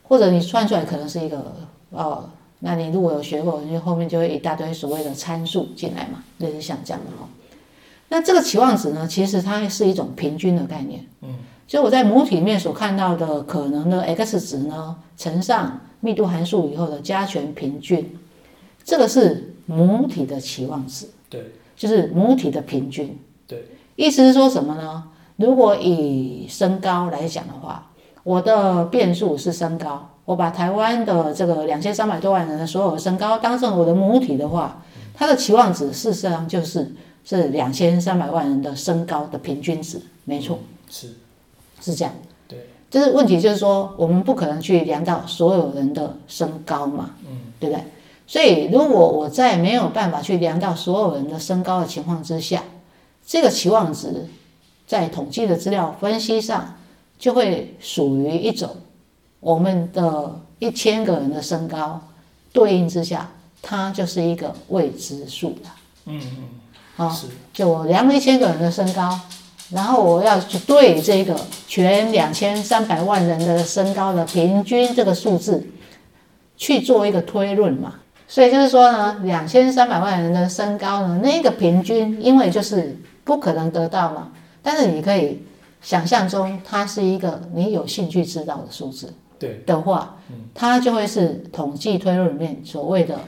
[0.03, 1.53] 或者你算出来可能是一个
[1.91, 2.29] 哦，
[2.61, 7.29] 那你如果有学过，你后面就会一大堆所谓的参数进来嘛，类似像这样的哈。
[8.09, 11.35] 那这个期望值呢，其实它是一种平均的概念，嗯，
[11.67, 18.19] 所以我在母体里面所看到的可能的 x 值呢，乘上密度函数以后的加权平均，
[18.85, 19.55] 这个是。
[19.71, 23.63] 母体的期望值，对，就是母体的平均，对，
[23.97, 25.05] 意思是说什么呢？
[25.37, 27.91] 如果以身高来讲的话，
[28.23, 36.91] 我的变数是身高，我把台湾的这个两千三百多万人的所有身高当成我的母体的话，它的期望值事实上就是
[37.29, 41.15] 是两千三百万人的身高的平均值，没错，是，
[41.79, 42.15] 是这样，
[42.49, 47.85] 对，就是问题就是说，我们不可能去量到所有人的身高嘛，嗯，对不对？
[48.27, 52.65] 所以，如果我在没有办法去量到所有人的身高的情况之下，
[53.27, 54.27] 这个期望值
[54.87, 56.77] 在统计的资料分析上
[57.19, 58.75] 就会属于一种
[59.41, 62.01] 我们的一千个人的身高
[62.53, 65.75] 对应之下，它就是一个未知数了。
[66.07, 66.45] 嗯嗯，
[66.99, 67.17] 好，
[67.53, 69.17] 就我量了一千个人的身高，
[69.71, 75.65] 然后我要去对这个全两千三百万人的身高的平均这个数字
[76.57, 77.95] 去做一个推论嘛。
[78.27, 84.33] 所以就是说呢，两千三百万人的身高呢，那个平均，因为就是不可能得到嘛。
[84.61, 85.41] 但是你可以
[85.81, 89.15] 想象中，它是一个你有兴趣知道的数字。
[89.39, 89.63] 对。
[89.65, 90.17] 的话，
[90.53, 93.21] 它就会是统计推论里面所谓的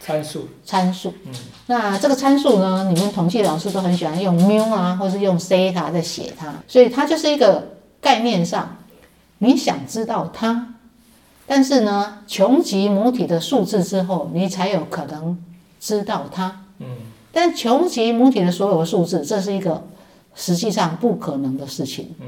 [0.00, 0.48] 参数。
[0.64, 1.12] 参数。
[1.26, 1.32] 嗯。
[1.66, 8.78] 那这个参数呢，你们统计老师都很喜欢用缪啊，或是用西塔在写它，所以它就是一个概念上，
[9.38, 10.74] 你想知道它。
[11.46, 15.38] 但是呢，穷极母体的数字之后，你才有可能
[15.78, 16.62] 知道它。
[16.78, 16.86] 嗯。
[17.30, 19.84] 但穷极母体的所有数字，这是一个
[20.34, 22.14] 实际上不可能的事情。
[22.20, 22.26] 嗯。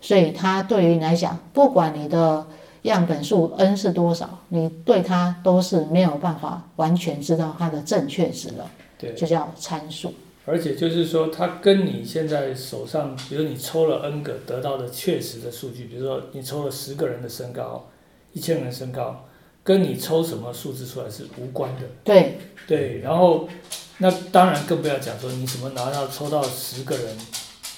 [0.00, 2.46] 所以它对于你来讲，不管你的
[2.86, 8.70] 样本数 n 是多少，你对它都是没有办法完全知道它的正确值了。
[8.98, 9.14] 对。
[9.14, 10.12] 就叫参数。
[10.44, 17.86] 而且就是说，它跟你现在手上，比如你抽了 n 个得到的确实的数据，比如说你抽了十个人的身高。
[18.32, 19.24] 一千人身高，
[19.64, 21.86] 跟你抽什么数字出来是无关的。
[22.04, 23.48] 对对，然后
[23.96, 27.16] 那当然更不要讲说你怎么拿到抽到十个人，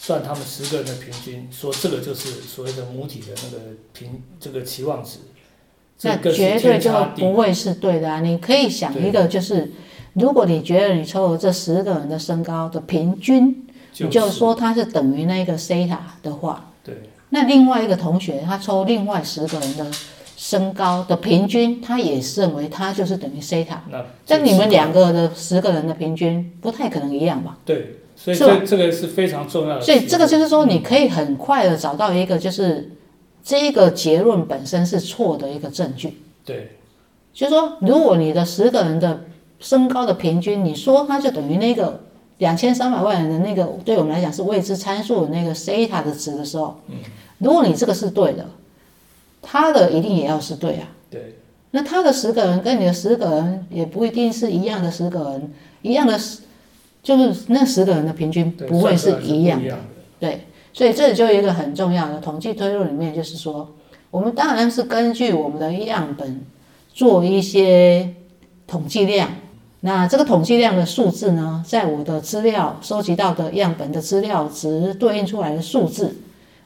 [0.09, 5.19] 算他们十个人的平均，说这个就是所谓的母体的那个平这个期望值，
[6.01, 8.21] 那绝对就不会是对的啊！
[8.21, 9.71] 你可以想一个，就是
[10.15, 16.95] 如果你觉得你抽了这十个人的身高的平均，就你就说它是等于那个西塔的话，对
[17.29, 19.87] 那另外一个同学他抽另外十个人的
[20.39, 23.85] 身高的平均，他也是认为他就是等于西塔。
[23.91, 27.59] 那但你们两个的十个人的平均不太可能一样吧？
[27.67, 29.81] 对，所以这这个是非常重要的。
[29.81, 32.91] 所以这个就是说，你可以很快的找到一个就是
[33.45, 36.21] 这个结论本身是错的一个证据。
[36.45, 36.73] 对
[37.33, 39.23] 就是说，如果你的十个人的
[39.61, 42.01] 身高的平均，你说它就等于那个
[42.39, 46.81] 两千三百万人的那个，对我们来讲是未知参数的那个西塔的值的时候，
[47.39, 48.45] 如果你这个是对的，
[49.41, 50.89] 他的一定也要是对啊。
[51.09, 51.37] 对
[51.71, 55.53] 那他的十个人跟你的十个人也不一定是一样的十个人，
[55.83, 56.41] 一样的十，
[57.03, 59.65] 就是那十个人的平均，不会是一样的。
[59.65, 59.79] 不一样的。
[60.21, 63.75] 对，所以这里就有一个很重要的统计推论里面，就是说，
[64.11, 66.45] 我们当然是根据我们的样本
[66.93, 68.15] 做一些
[68.67, 69.31] 统计量。
[69.81, 76.17] 那这个统计量的数字呢，在我的资料收集到的样本的资料值对应出来的数字，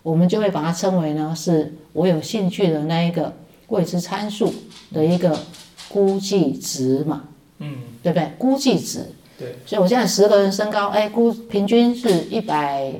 [0.02, 3.30] 我们就会把它称为呢，是我有兴趣的那一个
[3.68, 4.52] 未知参数
[4.94, 5.38] 的一个
[5.90, 7.24] 估计值嘛，
[7.58, 8.32] 嗯，对不对？
[8.38, 9.06] 估计值。
[9.42, 9.56] 对。
[9.66, 12.92] 所以我现在十个人身高，哎，估平均是一百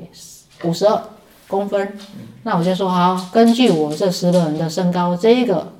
[0.63, 1.01] 五十二
[1.47, 1.97] 公分，
[2.43, 5.71] 那我就说好，根据我这十个人的身高这一个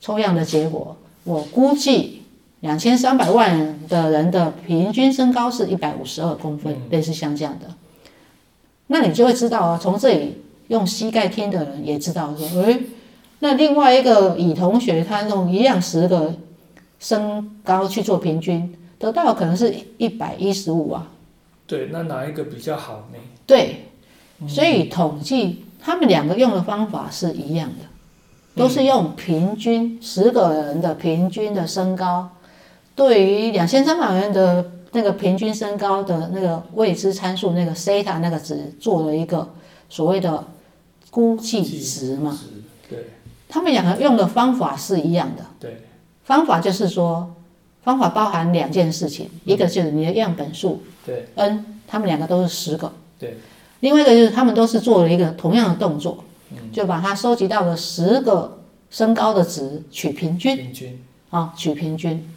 [0.00, 2.22] 抽样的结果，我估计
[2.60, 7.66] 两千三百万的人的平均身高是一百五十二公分，类似像这样的，
[8.88, 12.78] 那你就会知道啊，从这里用膝盖听的人也知道说，哎，
[13.40, 16.34] 那另外一个乙同学他用一样十个
[16.98, 21.08] 身高去做平均，得到的可能是一百一十五啊。
[21.66, 23.18] 对，那哪一个比较好呢？
[23.46, 23.86] 对，
[24.46, 27.86] 所以统计他们两个用的方法是一样的，
[28.54, 32.28] 都是用平均十个人的平均的身高，
[32.94, 39.48] 对于两千三百人的那个平均身高的那个未知参数那个西塔那个值做了一个
[39.88, 40.44] 所谓的
[41.10, 42.38] 估计值嘛。
[42.88, 43.10] 对
[43.48, 45.82] 他们两个用的方法是一样的，对
[46.24, 47.32] 方法就是说，
[47.82, 52.92] 方法包含两件事情，一个就是你的样本数对 n，他们两个都是十个。
[53.18, 53.36] 对，
[53.80, 56.24] 另外一个就是他们都是做了一个同样的动作，
[56.72, 58.58] 就把它收集到的十个
[58.90, 62.28] 身高的值取平均平均啊，取平均。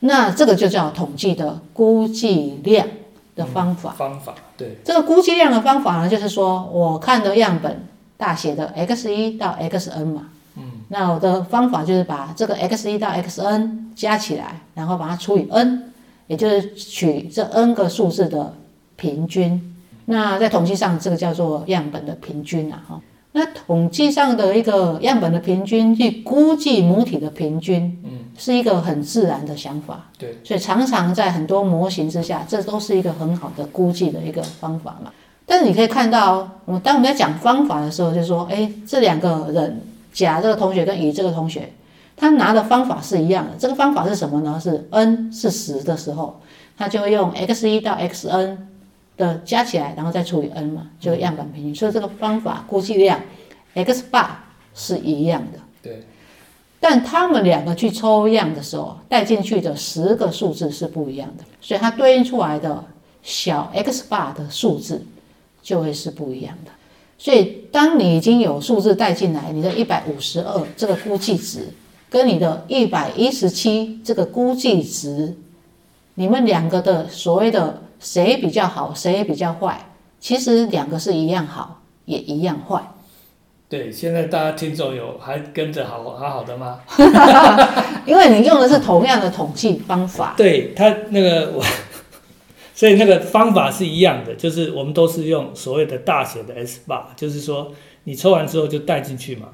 [0.00, 2.86] 那这个就叫统计的估计量
[3.34, 3.90] 的方法。
[3.90, 7.84] 方法对这个估计量的方法呢，就是说我看的样本
[8.16, 10.37] 大写的 x 一到 xn 嘛，嗯，
[10.88, 15.92] 那我的方法就是把这个 x 一到 xn 加起来，然后把它除以 n，
[16.26, 18.54] 也就是取这 n 个数字的
[18.96, 19.74] 平均。
[20.06, 23.00] 那在统计上，这个叫做样本的平均啊，哈。
[23.32, 30.06] 那统计上的一个样本的平均去估计母体的平均，嗯，是一个很自然的想法。
[30.18, 35.12] 对，所以常常在很多模型之下，这都是一个很好的估计的一个方法嘛。
[35.44, 39.80] 但是你可以看到，我们当我们在讲方法的时候，就说，哎，这两个人，
[40.18, 41.72] 甲这个同学跟乙这个同学，
[42.16, 43.52] 他拿的方法是一样的。
[43.56, 44.58] 这个方法是什么呢？
[44.60, 46.40] 是 n 是十的时候，
[46.76, 48.56] 他就会用 x 一到 xn
[49.16, 51.74] 的加起来，然后再除以 n 嘛，就样本平均。
[51.74, 53.20] 所以这个方法估计量
[53.74, 54.26] x bar
[54.74, 55.60] 是一样的。
[55.82, 56.02] 对，
[56.80, 62.84] 但他们两个去抽样的时候，带进去的十个数字是不一样的，所以它对应出来的
[63.22, 65.04] 小 x bar 的数字
[65.62, 66.72] 就会是不一样的。
[67.18, 71.68] 所以，当你已经有数字带进来，你的一百五十二这个估计值，
[72.08, 75.36] 跟你的一百一十七这个估计值，
[76.14, 79.86] 你们两个的所谓的谁比较好，谁比较坏，
[80.20, 82.80] 其实两个是一样好，也一样坏。
[83.68, 86.78] 对，现在大家听众有还跟着好好好的吗？
[88.06, 90.34] 因为你用的是同样的统计方法。
[90.38, 91.62] 对他那个我，
[92.78, 97.74] 所以那个方法是一样的，就是我们都是用所谓的大写的 S bar，就是说
[98.04, 99.48] 你抽完之后就带进去嘛，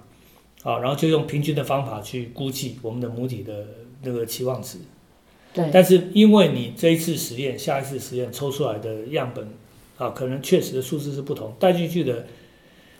[0.62, 3.66] 好，然后就用平均的方法去估计我们的母体的
[4.03, 4.77] 那个期望值。
[5.55, 9.49] 对，但是因为你这一次实验、下一次实验抽出来的样本
[9.97, 12.27] 啊，可能确实的数字是不同，带进去的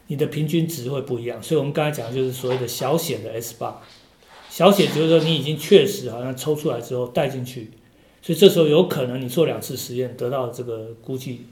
[0.07, 1.43] 你的平均值会不一样。
[1.43, 3.75] 所以我们刚才讲的就是所谓的小写的 S bar，
[4.49, 7.73] 小写就是说你已经确实好像抽出来之后带进去，
[8.25, 11.45] 所以这时候有可能你做两次实验得到这个估计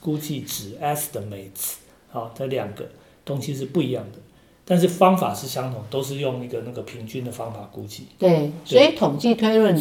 [0.00, 1.72] 估计值 estimates
[2.08, 2.84] 好，这两个
[3.24, 4.18] 东西是不一样的。
[4.64, 8.06] 但是方法是相同，都是用一个那个平均的方法估计。
[8.16, 9.76] 对，所以统计推论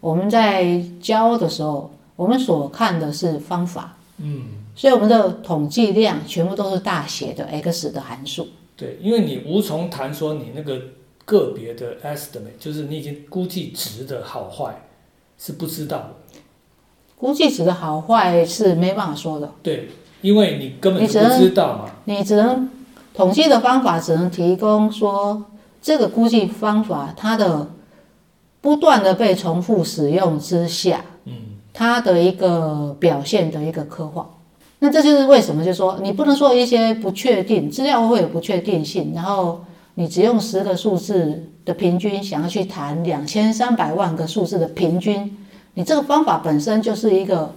[0.00, 4.44] 我们在教的时候，我们所看的是方法，嗯，
[4.74, 8.48] 所以我们的统计量全部都是大写的 x 的函数。
[8.74, 10.80] 对，因为你无从谈说你那个
[11.26, 14.74] 个别的 estimate，就是你已经估计值的好坏
[15.40, 16.10] 是不知道的。
[17.16, 19.88] 估计值的好坏是没办法说的，对，
[20.20, 21.90] 因为你根本你只能就不知道嘛。
[22.04, 22.68] 你只能
[23.12, 25.44] 统计的方法只能提供说
[25.82, 27.68] 这个估计方法它的
[28.60, 31.32] 不断的被重复使用之下，嗯，
[31.72, 34.28] 它的一个表现的一个刻画。
[34.78, 39.62] 那这就是为什么，就是说你不能说一些不确定资料会有不确定性，然后
[40.00, 45.36] 你只用十个数字的平均，想要去谈两千三百万个数字的平均，
[45.74, 47.52] 你这个方法本身就是一个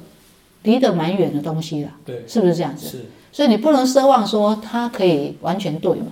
[0.64, 2.86] 离得蛮远的东西了，对，是不是这样子？
[2.90, 6.08] 是，所以你不能奢望说它可以完全对嘛，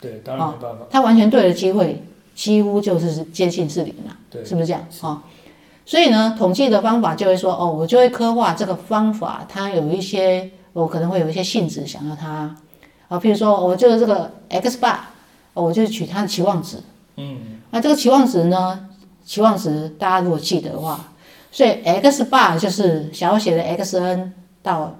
[0.00, 0.86] 对，当然没办法。
[0.88, 2.02] 它完全对的机会
[2.34, 4.82] 几乎就是接近是零了，对，是不是这样？
[5.02, 5.20] 哦，
[5.84, 12.56] 所以呢，统计的方法就会说，哦，我就会刻画这个方法，它有一些我可能会有一些性质想要它，
[13.08, 14.96] 啊，譬如说我就是这个 x bar，
[15.58, 16.76] 哦我就取它的期望值，
[17.16, 17.36] 嗯，
[17.72, 18.88] 那这个期望值呢，
[19.26, 21.12] 期望值大家如果记得的话，
[21.50, 24.32] 所以 x bar 就是小写的 x n
[24.62, 24.94] 到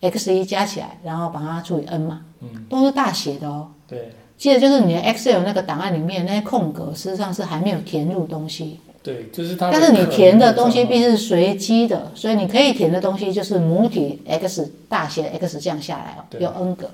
[0.00, 3.68] x 一加起来，然后把它除以 n 嘛，嗯，都是大写的哦。
[3.88, 9.70] 对，记得就是你的 Excel 那个档案里面那些空格，事实上是还没有填入东西，对，就是它。
[9.70, 16.90] 但是你填的东西必须是随机的，所以你可以填的东西就是母体 x 大写 X 这样下来哦，对有 n 个。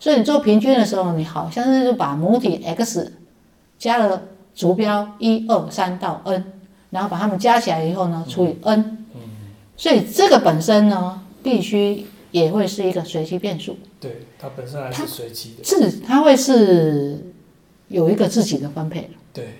[0.00, 3.12] 所以你做平均的时候，你好像是就把母体 x
[3.78, 4.22] 加了
[4.54, 6.44] 逐标一二三到 n，
[6.90, 8.96] 然后把它们加起来以后呢，除以 n。
[9.76, 13.78] 所以这个本身呢，必须也会是一个随机变数。
[13.98, 15.62] 对，它本身还是随机的。
[15.62, 17.32] 自它会是
[17.88, 19.54] 有一个自己的分配的对，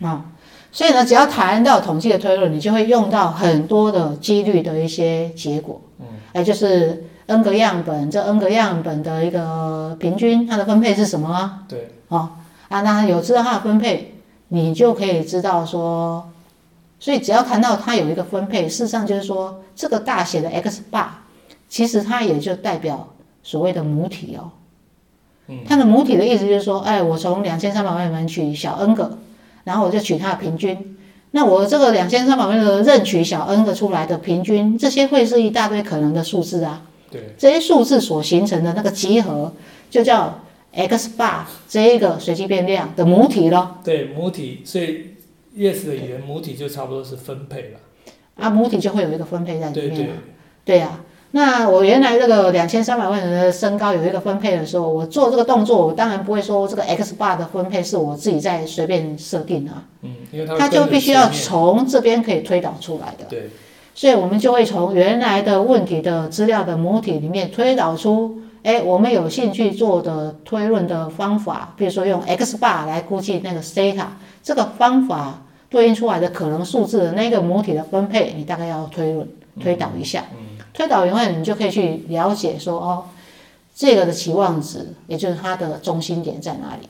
[0.00, 0.24] 啊、
[0.72, 11.62] 所以呢，只要谈到统计的推论，你就会用到很多的几率的一些结果，嗯，哎，就是 n 个样本，这 n 个样本的一个平均，它的分配是什么啊？
[11.68, 12.30] 对，哦，
[12.68, 14.14] 啊，那有知道它的分配，
[14.48, 16.30] 你就可以知道说，
[16.98, 21.06] 所以只要谈到它有一个分配，事实上就是说，这个大写的 x bar，
[21.68, 23.08] 其实它也就代表
[23.42, 24.50] 所谓的母体哦。
[25.66, 29.18] 它的母体的意思就是说，哎，我从两千三百万里面取小 n 个，
[29.64, 30.96] 然后我就取它的平均。
[31.32, 36.84] 那我这个两千三百万的任取小 n 个出来的平均，这些会是一大堆可能的数字啊。
[37.10, 39.52] 对，这些数字所形成的那个集合，
[39.90, 40.40] 就叫
[40.72, 43.78] x bar 这一个随机变量的母体咯。
[43.82, 45.14] 对，母体，所以
[45.56, 47.78] yes 的语言母体就差不多是分配了。
[48.36, 50.14] 啊，母体就会有一个分配在里对对面嘛。
[50.64, 51.00] 对呀、
[51.30, 63.24] 那我原来这个两千三百万人的身高有一个分配的时候，我做这个动作，我当然不会说这个 x bar 的分配是我自己在随便设定啊，嗯，因为它它就必须要从这边可以推导出来的。
[63.28, 63.48] 对，
[63.98, 74.06] 所以我们就会从原来的问题的资料的母体里面推导出，哎，我们有兴趣做的推论的方法，比如说用 x bar 来估计那个 theta，
[74.40, 79.28] 这个方法对应出来的可能数字的那个母体的分配，你大概要推论
[79.60, 80.22] 推导一下。
[80.72, 83.04] 推导以后，你就可以去了解说，哦，
[83.74, 86.88] 这个的期望值，也就是它的中心点在哪里。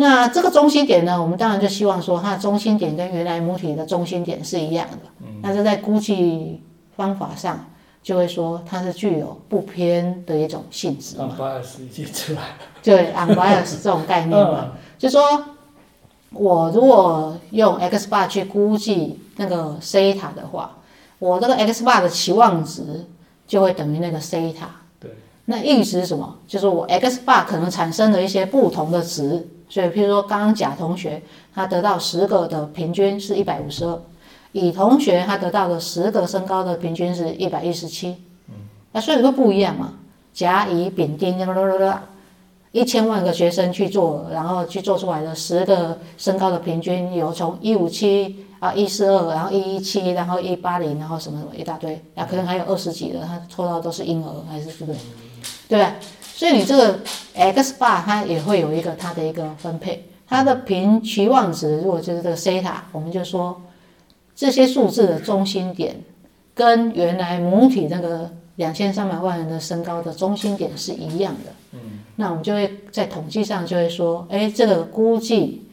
[0.00, 4.98] 那这个中心点呢，我们当然就希望说，它的中心点跟原来母体的中心点是一样的。
[5.42, 6.62] 那这在估计
[6.96, 7.66] 方法上
[8.02, 12.54] 就会说它是具有不偏的一种性质嘛，unbiased 已经出来了。
[12.82, 15.20] 对 unbiased 这种概念嘛，就说
[16.32, 20.78] 我如果用 x bar 去估计那个 theta 的话，
[21.18, 23.06] 我这个 x bar 的期望值
[23.46, 24.64] 就会等于那个 theta。
[24.98, 25.10] 对，
[25.44, 26.38] 那意思是什么？
[26.46, 31.22] 就是我 x bar 可能产生了一些不同的值，所以譬如说刚刚甲同学
[31.54, 33.98] 他得到十个的平均是一百五十二，
[34.52, 38.16] 乙同学他得到的十个身高的平均是一百一十七，
[38.48, 38.54] 嗯，
[38.92, 39.94] 那所以都不一样嘛？
[40.34, 42.02] 甲、乙、丙、丁，啦啦啦啦，
[42.72, 54.98] 一千万个学生去做，然后去做出来的十个身高的平均有从一五七啊一四二，然后一一七，然后一八零，然后什么什么一大堆，啊，可能还有二十几的，他抽到都是婴儿还是是不是？
[55.68, 55.94] 对吧？
[56.40, 56.98] 所以你这个
[57.34, 63.60] x bar 它也会有一个它的一个分配，它的平期望值如果就是这个 theta，我们就说
[64.34, 65.94] 这些数字的中心点
[66.54, 71.52] 跟原来母体那个两千三百万人的身高的中心点是一样的。
[71.72, 71.78] 嗯，
[72.16, 75.66] 那我们就会在统计上就会说，哎，这个估计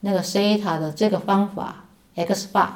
[0.00, 1.84] 那个 theta 的这个方法
[2.16, 2.70] x bar，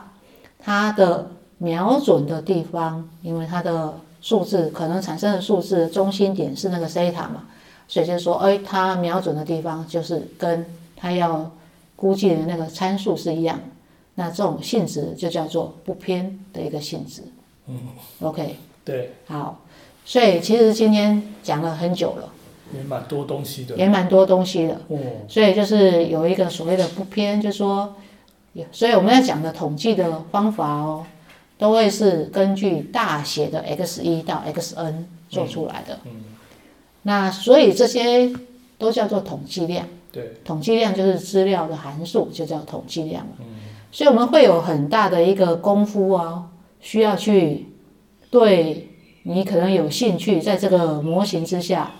[0.60, 1.28] 它的
[1.58, 3.94] 瞄准的地方，因为它的
[4.24, 7.44] 数字可能产生的数字中心点是那个 theta 嘛，
[7.86, 10.64] 所以就是说，哎，它瞄准的地方就是跟
[10.96, 11.50] 它要
[11.94, 13.60] 估计的那个参数是一样，
[14.14, 17.20] 那这种性质就叫做不偏的一个性质。
[17.66, 17.78] 嗯
[18.22, 19.60] ，OK，对，好，
[20.06, 22.26] 所以其实今天讲了很久了，
[22.74, 23.76] 也蛮多东西的。
[23.76, 24.98] 也蛮多东西的，哦，
[25.28, 27.94] 所以就是有一个所谓的不偏，就是说，
[28.72, 31.04] 所以我们要讲的统计的方法哦，
[31.58, 35.98] 都会是根据大写的 x 一到 xn 做出来的。
[36.04, 36.10] 嗯，
[37.02, 38.32] 那所以这些
[38.78, 43.32] 都叫做统计量，对，统计量就是资料的函数，就叫统计量嘛。
[43.40, 43.46] 嗯
[43.94, 46.46] 所以我们会有很大的一个功夫哦，
[46.80, 47.68] 需要去
[48.28, 48.88] 对
[49.22, 51.92] 你可能有兴趣，在这个模型之下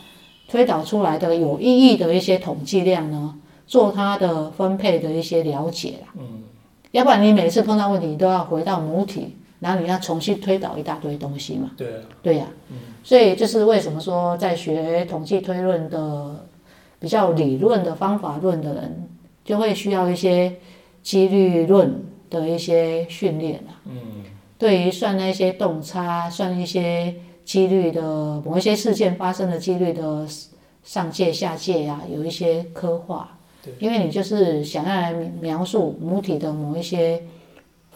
[0.49, 3.37] 推导出来的有意义的一些统计量呢，
[3.69, 6.09] 做它的分配的一些了解啦。
[6.19, 6.43] 嗯，
[6.91, 11.71] 要不然你每次碰到问题，你都要回到母体，然后你要重新推导一大堆东西嘛。
[11.77, 12.47] 对啊，对呀、
[13.03, 16.47] 所以就是为什么说在学统计推论的
[16.99, 19.09] 比较理论的方法论的人，
[19.45, 20.55] 就会需要一些
[21.03, 23.81] 几率论的一些训练啊。
[23.87, 24.23] 嗯，
[24.59, 30.27] 对于算那些动差、算一些几率的某一些事件发生的几率的
[30.83, 33.37] 上界、下界啊，有一些刻画。
[33.63, 37.23] 对，因为你就是想要来描述母体的某一些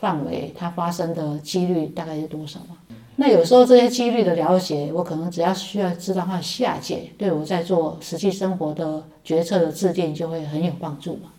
[0.01, 2.77] 范围，它发生的几率大概是多少嘛？
[3.17, 11.31] 那有时候这些几率的了解，我可能只要需要知道它的下界，对我在做实际生活的决策的制定就会很有帮助嘛。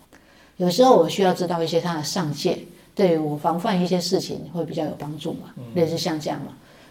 [0.57, 2.57] 有时候我需要知道一些它的上界，
[2.93, 6.47] 对于我防范一些事情会比较有帮助嘛，类似像这样嘛。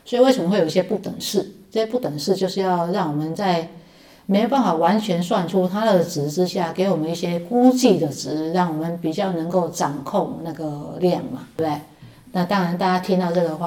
[0.07, 1.53] 所以为什么会有一些不等式？
[1.71, 3.69] 这些不等式就是要让我们在
[4.31, 11.81] 没办法完全算出它的值之下，给我们一些估计的值，让我们比较能够掌控那个量嘛，对不对？
[12.33, 13.67] 那当然，大家听到这个话，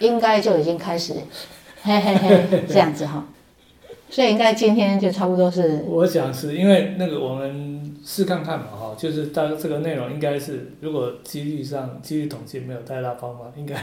[0.00, 1.12] 应该就已经开始
[1.82, 3.22] 嘿嘿嘿这样子哈。
[4.08, 13.76] 所以应该今天就差不多是我想是因为那个我们试看看嘛，哈，就是大这个内容应该是，如果几率上几率统计没有太大方法，应该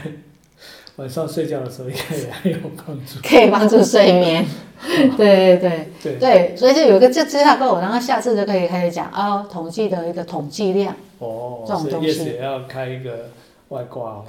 [0.96, 3.20] 晚上睡觉的时候应该也很有帮助。
[3.22, 4.44] 可以帮助睡眠。
[5.16, 10.94] 对对对对，对，所以就有一个这资料够，然后下次就可以开始讲哦，统计的一个统计量。
[11.18, 13.30] 哦，这种东西也要开一个
[13.68, 14.24] 外挂哦。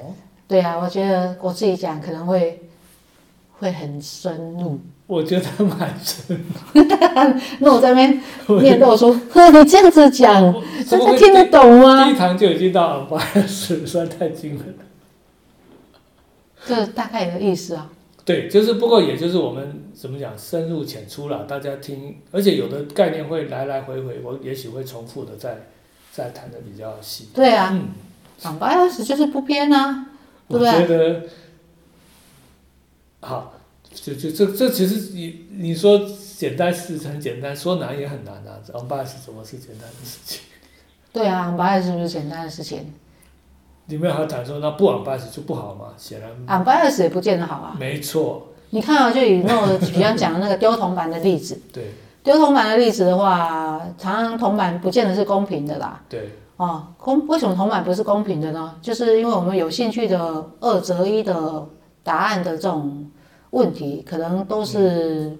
[0.47, 2.61] 对啊，我觉得我自己讲可能会
[3.59, 4.79] 会很深入。
[5.05, 6.37] 我觉得蛮深，
[7.59, 8.21] 那我在那边
[8.61, 10.53] 面露说，呵，你这样子讲，
[10.89, 12.05] 大家听得懂吗？
[12.05, 14.86] 第一堂就已经到八十，实在太惊人了。
[16.65, 17.89] 这大概的意思啊。
[18.25, 25.67] 对，就是不过也就是我们怎么讲深入浅出了，大家听，而且有的概念会来来回回，我也许会重复的再
[26.11, 27.29] 再谈的比较细。
[27.33, 27.87] 对啊，嗯，
[28.37, 30.07] 反八二十就是不偏啊，
[30.49, 30.71] 对我不对？
[30.73, 31.23] 觉得
[33.21, 33.53] 好，
[33.93, 35.97] 就就这这其实你你说
[36.37, 38.59] 简单是很简单，说难也很难啊。
[38.73, 40.41] 昂巴是怎么是简单的事情？
[41.13, 42.93] 对啊，八二十是不是简单的事情？
[43.87, 45.87] 你们还谈说那不昂巴就不好嘛？
[45.97, 47.75] 显然啊，八二十也不见得好啊。
[47.79, 56.01] 没错，你看啊，就以那个比方讲的那个丢铜板的例子， 对丢铜板的例子的话，常常铜板不见得是公平的啦。
[56.09, 58.75] 对，哦，公为什么铜板不是公平的呢？
[58.81, 61.65] 就是因为我们有兴趣的二择一的
[62.03, 63.09] 答案的这种
[63.51, 65.37] 问题，可能都是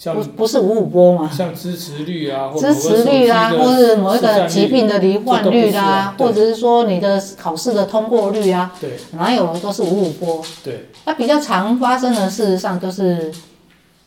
[0.00, 1.30] 像不不是五五波嘛？
[1.30, 10.42] 像支持率啊，或支持率啊，或是某一个疾病的罹患率啊或者是说你的考试的通过率啊，对哪有都是五五波？
[10.64, 13.30] 对它比较常发生的，事实上都是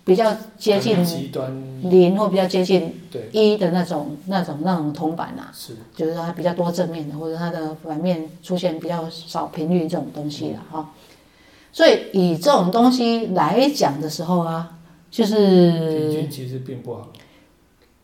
[0.04, 10.90] 比较接近很极端，零或比较接近对一的那种、那种、那种铜板啊，是就是它比较多正面的，或者它的反面出现比较少频率这种东西了哈。
[11.72, 14.72] 所以以这种东西来讲的时候啊，
[15.14, 17.08] 就平是均其实并不好。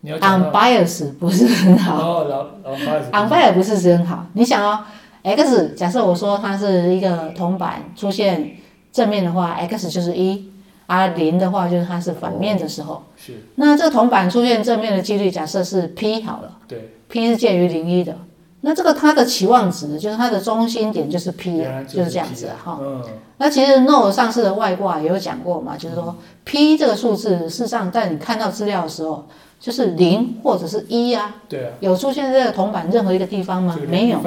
[0.02, 1.98] 你要讲到 unbiased 不是很好。
[1.98, 2.78] 哦，老老
[3.10, 4.28] 八 unfair 不是很好。
[4.34, 4.86] 你想哦
[5.24, 8.52] ，x 假设我说它是一个铜板出现
[8.92, 10.52] 正面的话，x 就是一，
[10.86, 18.16] 而零的话就是它是反面的时候，是那这个铜板出现正面的几率假设是 p 好了对，，p 是介于零一的，
[18.62, 22.80] 那这个它的期望值就是它的中心点就是 p 啊，就是这样子啊哈。
[22.82, 23.02] 嗯，
[23.38, 29.26] 那其实 No 上市的外挂也有讲过嘛，就是说 p 这个数字，事实上在你看到资料的时候，
[29.60, 33.88] 就是零或者是一呀，对啊，有出现在这个铜板任何一个地方吗就？
[33.88, 34.20] 没有。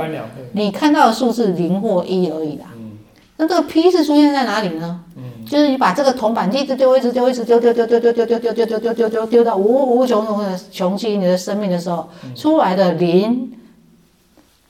[0.52, 2.66] 你看到的数字零或一而已啦。
[2.74, 2.78] 嗯
[3.38, 5.00] 那这个 P 是出现在哪里呢？
[5.16, 13.50] 嗯，就是你把这个铜板一直丢，一直丢，一直丢，丢丢丢丢丢丢丢丢丢丢丢丢丢到无无穷穷的穷尽你的生命的时候，出来的零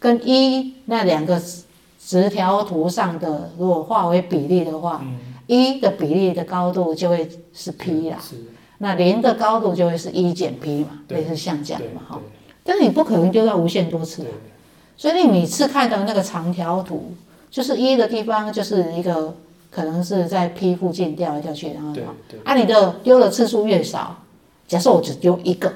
[0.03, 1.41] 跟一那两个
[2.05, 8.19] 直条图上的，如果化为比例的话，嗯，一的比例的高度就会是 P 啦。
[8.21, 8.35] 是，
[8.79, 12.19] 那零的高度就会是一减 p 嘛，对类似像这样对嘛哈。
[12.65, 14.35] 但是你不可能丢到无限多次啊，
[14.97, 17.15] 所以你每次看到那个长条图，
[17.49, 19.33] 就是一的地方就是一个
[19.71, 21.95] 可能是在 P 附近掉来掉去，然后
[22.43, 24.17] 啊你的丢的次数越少，
[24.67, 25.75] 假设我只丢一个，嗯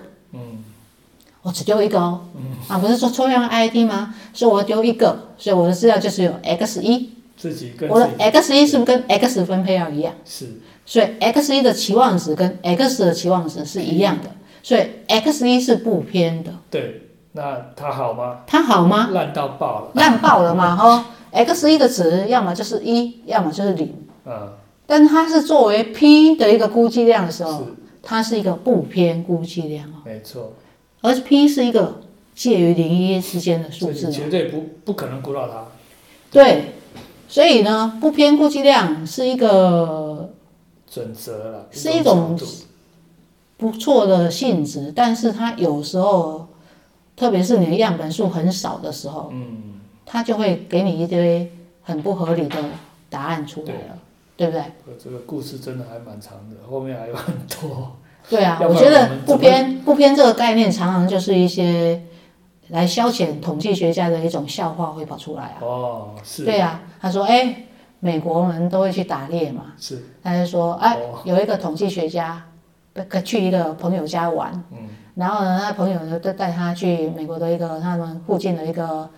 [1.47, 2.21] 我只丢一个哦，
[2.67, 4.13] 啊不是说抽样 ID 吗？
[4.33, 10.13] 所以我丢一个，所以我的资料就是有 x 一，自己跟我的 x 一是不是跟 x 分配要一样？
[10.25, 10.47] 是
[10.85, 14.31] 所以 x 一的期望值跟 x 的期望值是一样的，
[14.61, 18.39] 所以 x 一是不偏的，对，那它好吗？
[18.45, 19.11] 它好吗？
[19.13, 23.95] 烂到爆了，烂爆了嘛哈，x 一的值要么就是一，要么就是零，
[24.25, 24.49] 嗯，
[24.85, 27.65] 但它是作为 p 的一个估计量的时候是，
[28.03, 30.53] 它是一个不偏估计量哦，没错，
[31.01, 32.01] 而 p 是一个
[32.35, 35.65] 介于零一之间的数字哦，绝对不不可能估到它，
[36.31, 36.73] 对，
[37.29, 40.33] 所以呢，不偏估计量是一个
[40.91, 42.39] 准则了，是一种
[43.57, 46.47] 不错的性质，但是它有时候，
[47.17, 51.51] 特别是你的样本数很少的时候，嗯，它就会给你一堆
[51.83, 52.63] 很不合理的
[53.09, 53.99] 答案出来了，
[54.37, 54.63] 对不对？
[55.03, 57.97] 这个故事真的还蛮长的，后面还有很多，
[58.29, 62.03] 对啊，我觉得不偏不偏这个概念，常常就是一些
[62.69, 65.59] 来消遣统计学家的一种笑话会跑出来啊。
[65.61, 66.45] 哦，是。
[66.45, 67.55] 对啊，他说，哎，
[68.01, 72.43] 美国人都会去打猎嘛，是，他就说，哎哦，有一个统计学家，
[72.95, 74.79] 呃去一个朋友家玩，嗯。
[75.15, 79.09] 然后呢，他朋友呢就带他去美国的一个他们附近的一个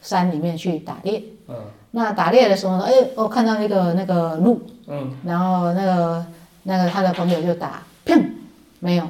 [0.00, 1.22] 山里面去打猎。
[1.48, 1.54] 嗯。
[1.92, 6.26] 那打猎的时候呢，哎，我看到一个那个鹿，嗯，然后那个
[6.64, 8.20] 那个他的朋友就打，砰，
[8.84, 9.04] 没有，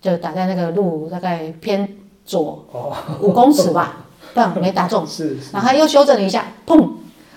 [0.00, 1.88] 就打在那个路大概偏
[2.26, 3.98] 左哦，五公尺吧，
[4.34, 5.06] 但，没打中。
[5.06, 6.88] 是是，然后他又修正了一下，砰，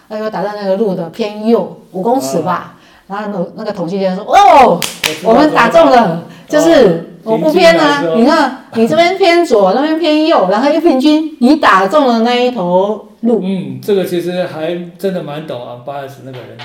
[0.09, 2.71] 他又打在那个路的偏右五公尺吧。
[3.07, 4.79] 然后那那个统计学家说：“哦，
[5.23, 8.01] 我们打中了，就是我不偏啊。
[8.15, 13.41] 你看你这边偏左， 那边偏右，然后又平均，你打中了那一头鹿。
[13.43, 16.57] 嗯，这个其实还真的蛮懂啊，巴尔斯那个人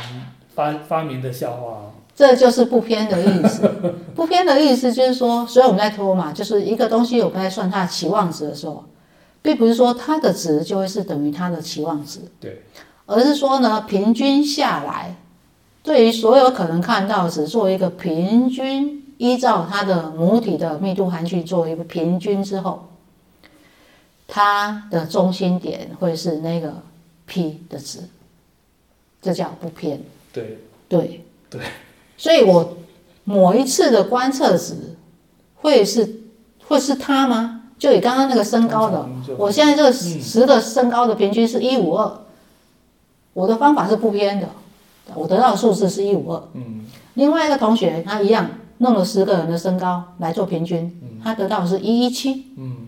[0.55, 3.67] 发发明的笑话哦，这就是不偏的意思。
[4.15, 8.85] 不偏的意思就是说，所以我们在拖嘛，就是一个东西我们在算它的期望值的时候，
[9.41, 12.63] 并不是说它的值就会是等于它的期望值，对，
[13.07, 15.17] 而是说呢，平均下来，
[15.83, 22.87] 对于所有可能看到的值做一个平均，依照它的母体的密度含去做一个平均之后，
[24.29, 26.75] 它的中心点会是那个
[27.25, 28.01] p 的值，
[29.23, 29.99] 这叫不偏。
[30.35, 31.63] 对，对对，
[32.21, 32.77] 所以我
[33.25, 34.95] 某一次的观测值
[35.55, 36.21] 会是
[36.67, 37.63] 会是它吗？
[37.79, 39.09] 就以刚刚那个身高的
[39.39, 42.21] 我现在这个十的身高的平均是一五二，
[43.33, 44.47] 我的方法是不偏的，
[45.15, 46.43] 我得到的数字是一五二。
[46.53, 50.95] 嗯，另外一个同学他一样弄了十个人的身高来做平均，
[51.25, 52.53] 他得到的是一一七。
[52.59, 52.87] 嗯，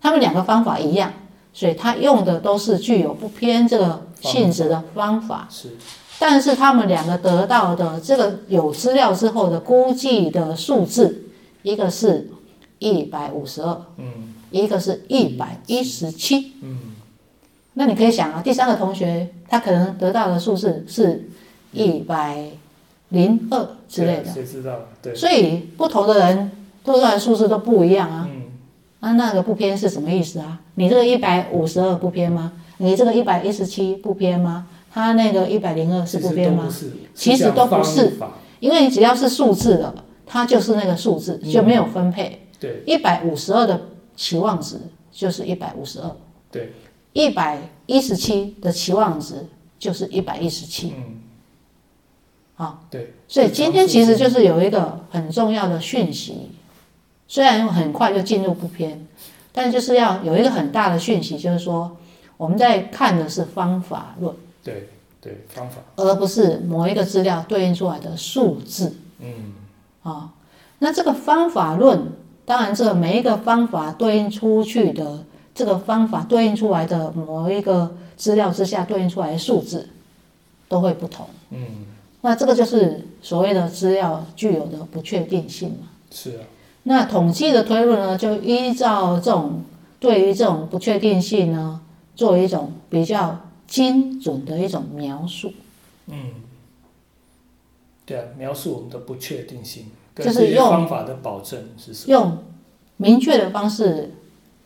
[0.00, 1.12] 他们两个方法一样，
[1.52, 5.46] 所以他用的都是具有不偏这个性质的方法。
[5.48, 5.76] 是，
[6.18, 11.24] 但是他们两个得到的这个有资料之后的估计的数字，
[11.62, 12.30] 一个是
[12.78, 16.52] 一百五十二，嗯一个是一百一十七。
[16.62, 16.78] 嗯，
[17.74, 21.28] 那你可以想啊，第三个同学他可能得到的数字是
[21.72, 22.48] 一百
[23.08, 24.78] 零二之类的，谁知道？
[25.02, 26.52] 对，所以不同的人
[26.84, 28.28] 得到的数字都不一样啊。
[28.30, 28.42] 嗯，
[29.00, 30.60] 那那个不偏是什么意思啊？
[30.76, 32.52] 你这个一百五十二不偏吗？
[32.78, 34.66] 你这个一百一十七不偏吗？
[34.94, 36.72] 他那个一百零二是不偏吗？
[37.12, 38.12] 其实都不是
[38.60, 39.92] 因为你只要是数字的，
[40.24, 42.46] 它就是那个数字，就没有分配。
[42.60, 42.82] 对。
[42.86, 44.76] 一百五十二的期望值
[45.10, 46.16] 就是一百五十二，
[46.50, 46.72] 对，
[47.12, 49.46] 一百一十七的期望值
[49.80, 50.94] 就是一百一十七。
[50.96, 51.20] 嗯，
[52.54, 56.50] 好，对，所以今天其实就是有一个很重要的讯息，
[57.26, 59.06] 虽然很快就进入不偏，
[59.52, 61.96] 但就是要有一个很大的讯息，就是说
[62.36, 64.34] 我们在看的是方法论，
[64.64, 64.88] 对
[65.20, 68.94] 对方法，而不是某一个资料对应出来的数字。
[69.20, 69.52] 嗯，
[70.02, 70.32] 啊、
[70.80, 72.12] 那这个方法论，
[72.44, 79.88] 当然这个每一个方法对应出去的这个方法对应出来的某一个资料之下对应出来的数字
[80.68, 81.26] 都会不同。
[81.50, 81.86] 嗯，
[82.22, 85.88] 那这个就是所谓的资料具有的不确定性嘛。
[86.10, 86.42] 是啊，
[86.82, 89.62] 那统计的推论呢，就依照这种
[89.98, 91.80] 对于这种不确定性呢，
[92.14, 93.40] 做一种比较
[93.74, 95.52] 精准的一种描述。
[96.06, 96.16] 嗯，
[98.06, 102.12] 对啊，描述我们的不确定性，跟就是用方法的保证是什么？
[102.12, 102.38] 用
[102.98, 104.14] 明确的方式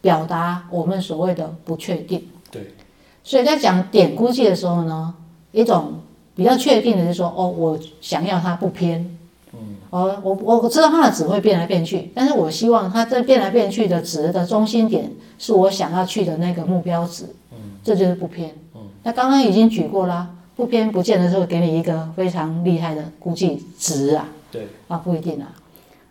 [0.02, 2.28] 表达我们所谓的不确定。
[2.50, 2.74] 对，
[3.24, 5.14] 所以在讲点估计的时候呢，
[5.52, 6.00] 一种
[6.36, 9.16] 比较确定的是说，哦，我想要它不偏，
[9.54, 18.54] 嗯，哦，我我知道它的值会变来变去，但是我希望它这变来变去的值的中心点是我想要去的那个目标值，嗯，这就是不偏。
[18.98, 24.28] 嗯，那刚刚已经举过啦，不偏不见的时候给你一个非常厉害的估计值啊。
[24.50, 25.48] 对，啊，不一定啊。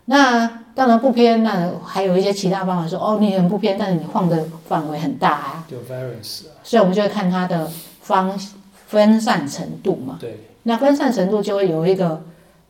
[0.06, 5.66] 那当然不偏，那还有一些其他方法说，哦，你很不偏，但是你晃的范围很大啊。
[5.70, 6.56] 就 variance 啊。
[6.64, 7.70] 所以我们就会看它的
[8.02, 8.40] 方
[8.88, 10.18] 分散程度嘛。
[10.20, 10.40] 对。
[10.64, 12.22] 那分散程度就会有一个。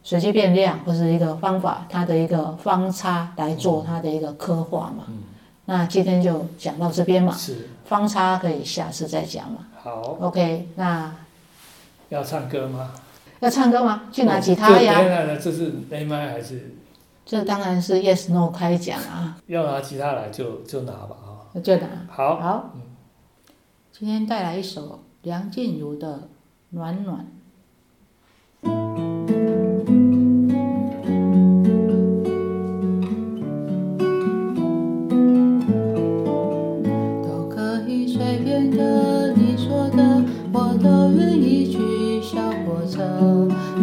[0.04, 5.04] 随机变量或是一个方法，它的一个方差来做它的一个刻画嘛。
[5.10, 5.16] 嗯。
[5.66, 7.36] 那今天就讲到这边嘛。
[7.36, 7.68] 是。
[7.84, 9.58] 方差可以下次再讲嘛。
[9.88, 10.18] 好。
[10.20, 11.16] OK，那
[12.10, 12.92] 要唱歌吗？
[13.40, 14.04] 要唱歌吗？
[14.12, 15.00] 去拿吉他呀。
[15.00, 16.76] 这这是 A 麦还是？
[17.26, 19.38] 这当然是 Yes No 开奖啊。
[19.48, 21.60] 要拿吉他来就就拿吧啊。
[21.62, 21.88] 就拿。
[22.10, 22.36] 好。
[22.36, 22.74] 好。
[23.94, 26.16] 今天带来一首梁静茹的
[26.72, 27.20] 《暖暖》。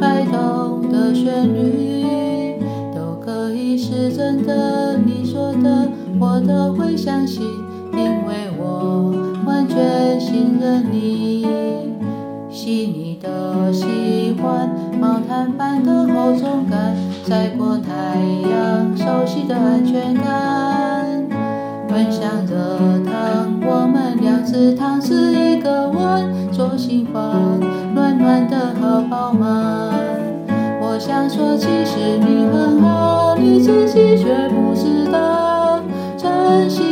[0.05, 2.61] 开动的旋律，
[2.95, 4.99] 都可以是真的。
[4.99, 5.89] 你说的，
[6.21, 7.43] 我都会相信，
[7.95, 9.15] 因为我
[9.47, 11.47] 完全信任你。
[12.51, 14.69] 细腻的喜欢，
[15.01, 16.95] 毛毯般的厚重感，
[17.27, 21.27] 晒过太阳，熟悉的安全感，
[21.89, 27.74] 闻香热汤，我们两次汤匙一个碗，做心房。
[28.25, 29.93] 暖的好饱满。
[30.81, 35.79] 我想说，其实你很好，你自己却不知道
[36.17, 36.84] 珍惜。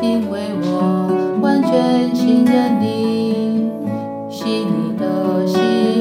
[0.00, 3.70] 因为我完全信任你，
[4.30, 5.58] 心里的喜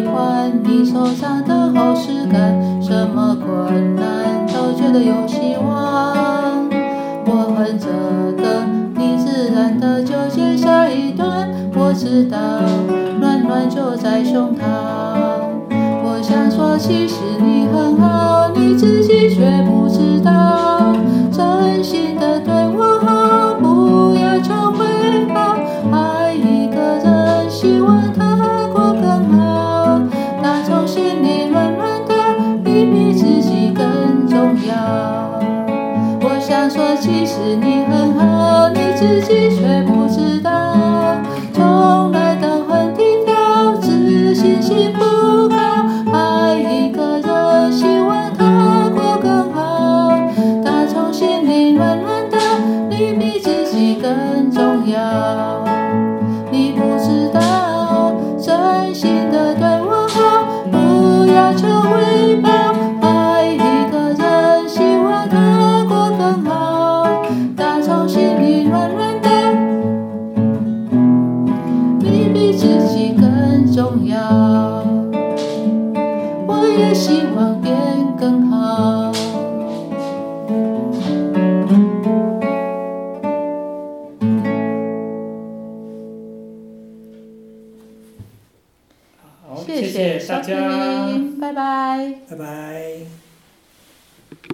[0.07, 6.69] 欢，你手藏的好事，干什么困难都觉得有希望，
[7.25, 7.87] 我哼着
[8.41, 8.63] 歌，
[8.95, 12.37] 你自然的就接下一段，我知道
[13.19, 14.61] 暖暖就在胸膛，
[16.03, 18.26] 我想说其实你很好。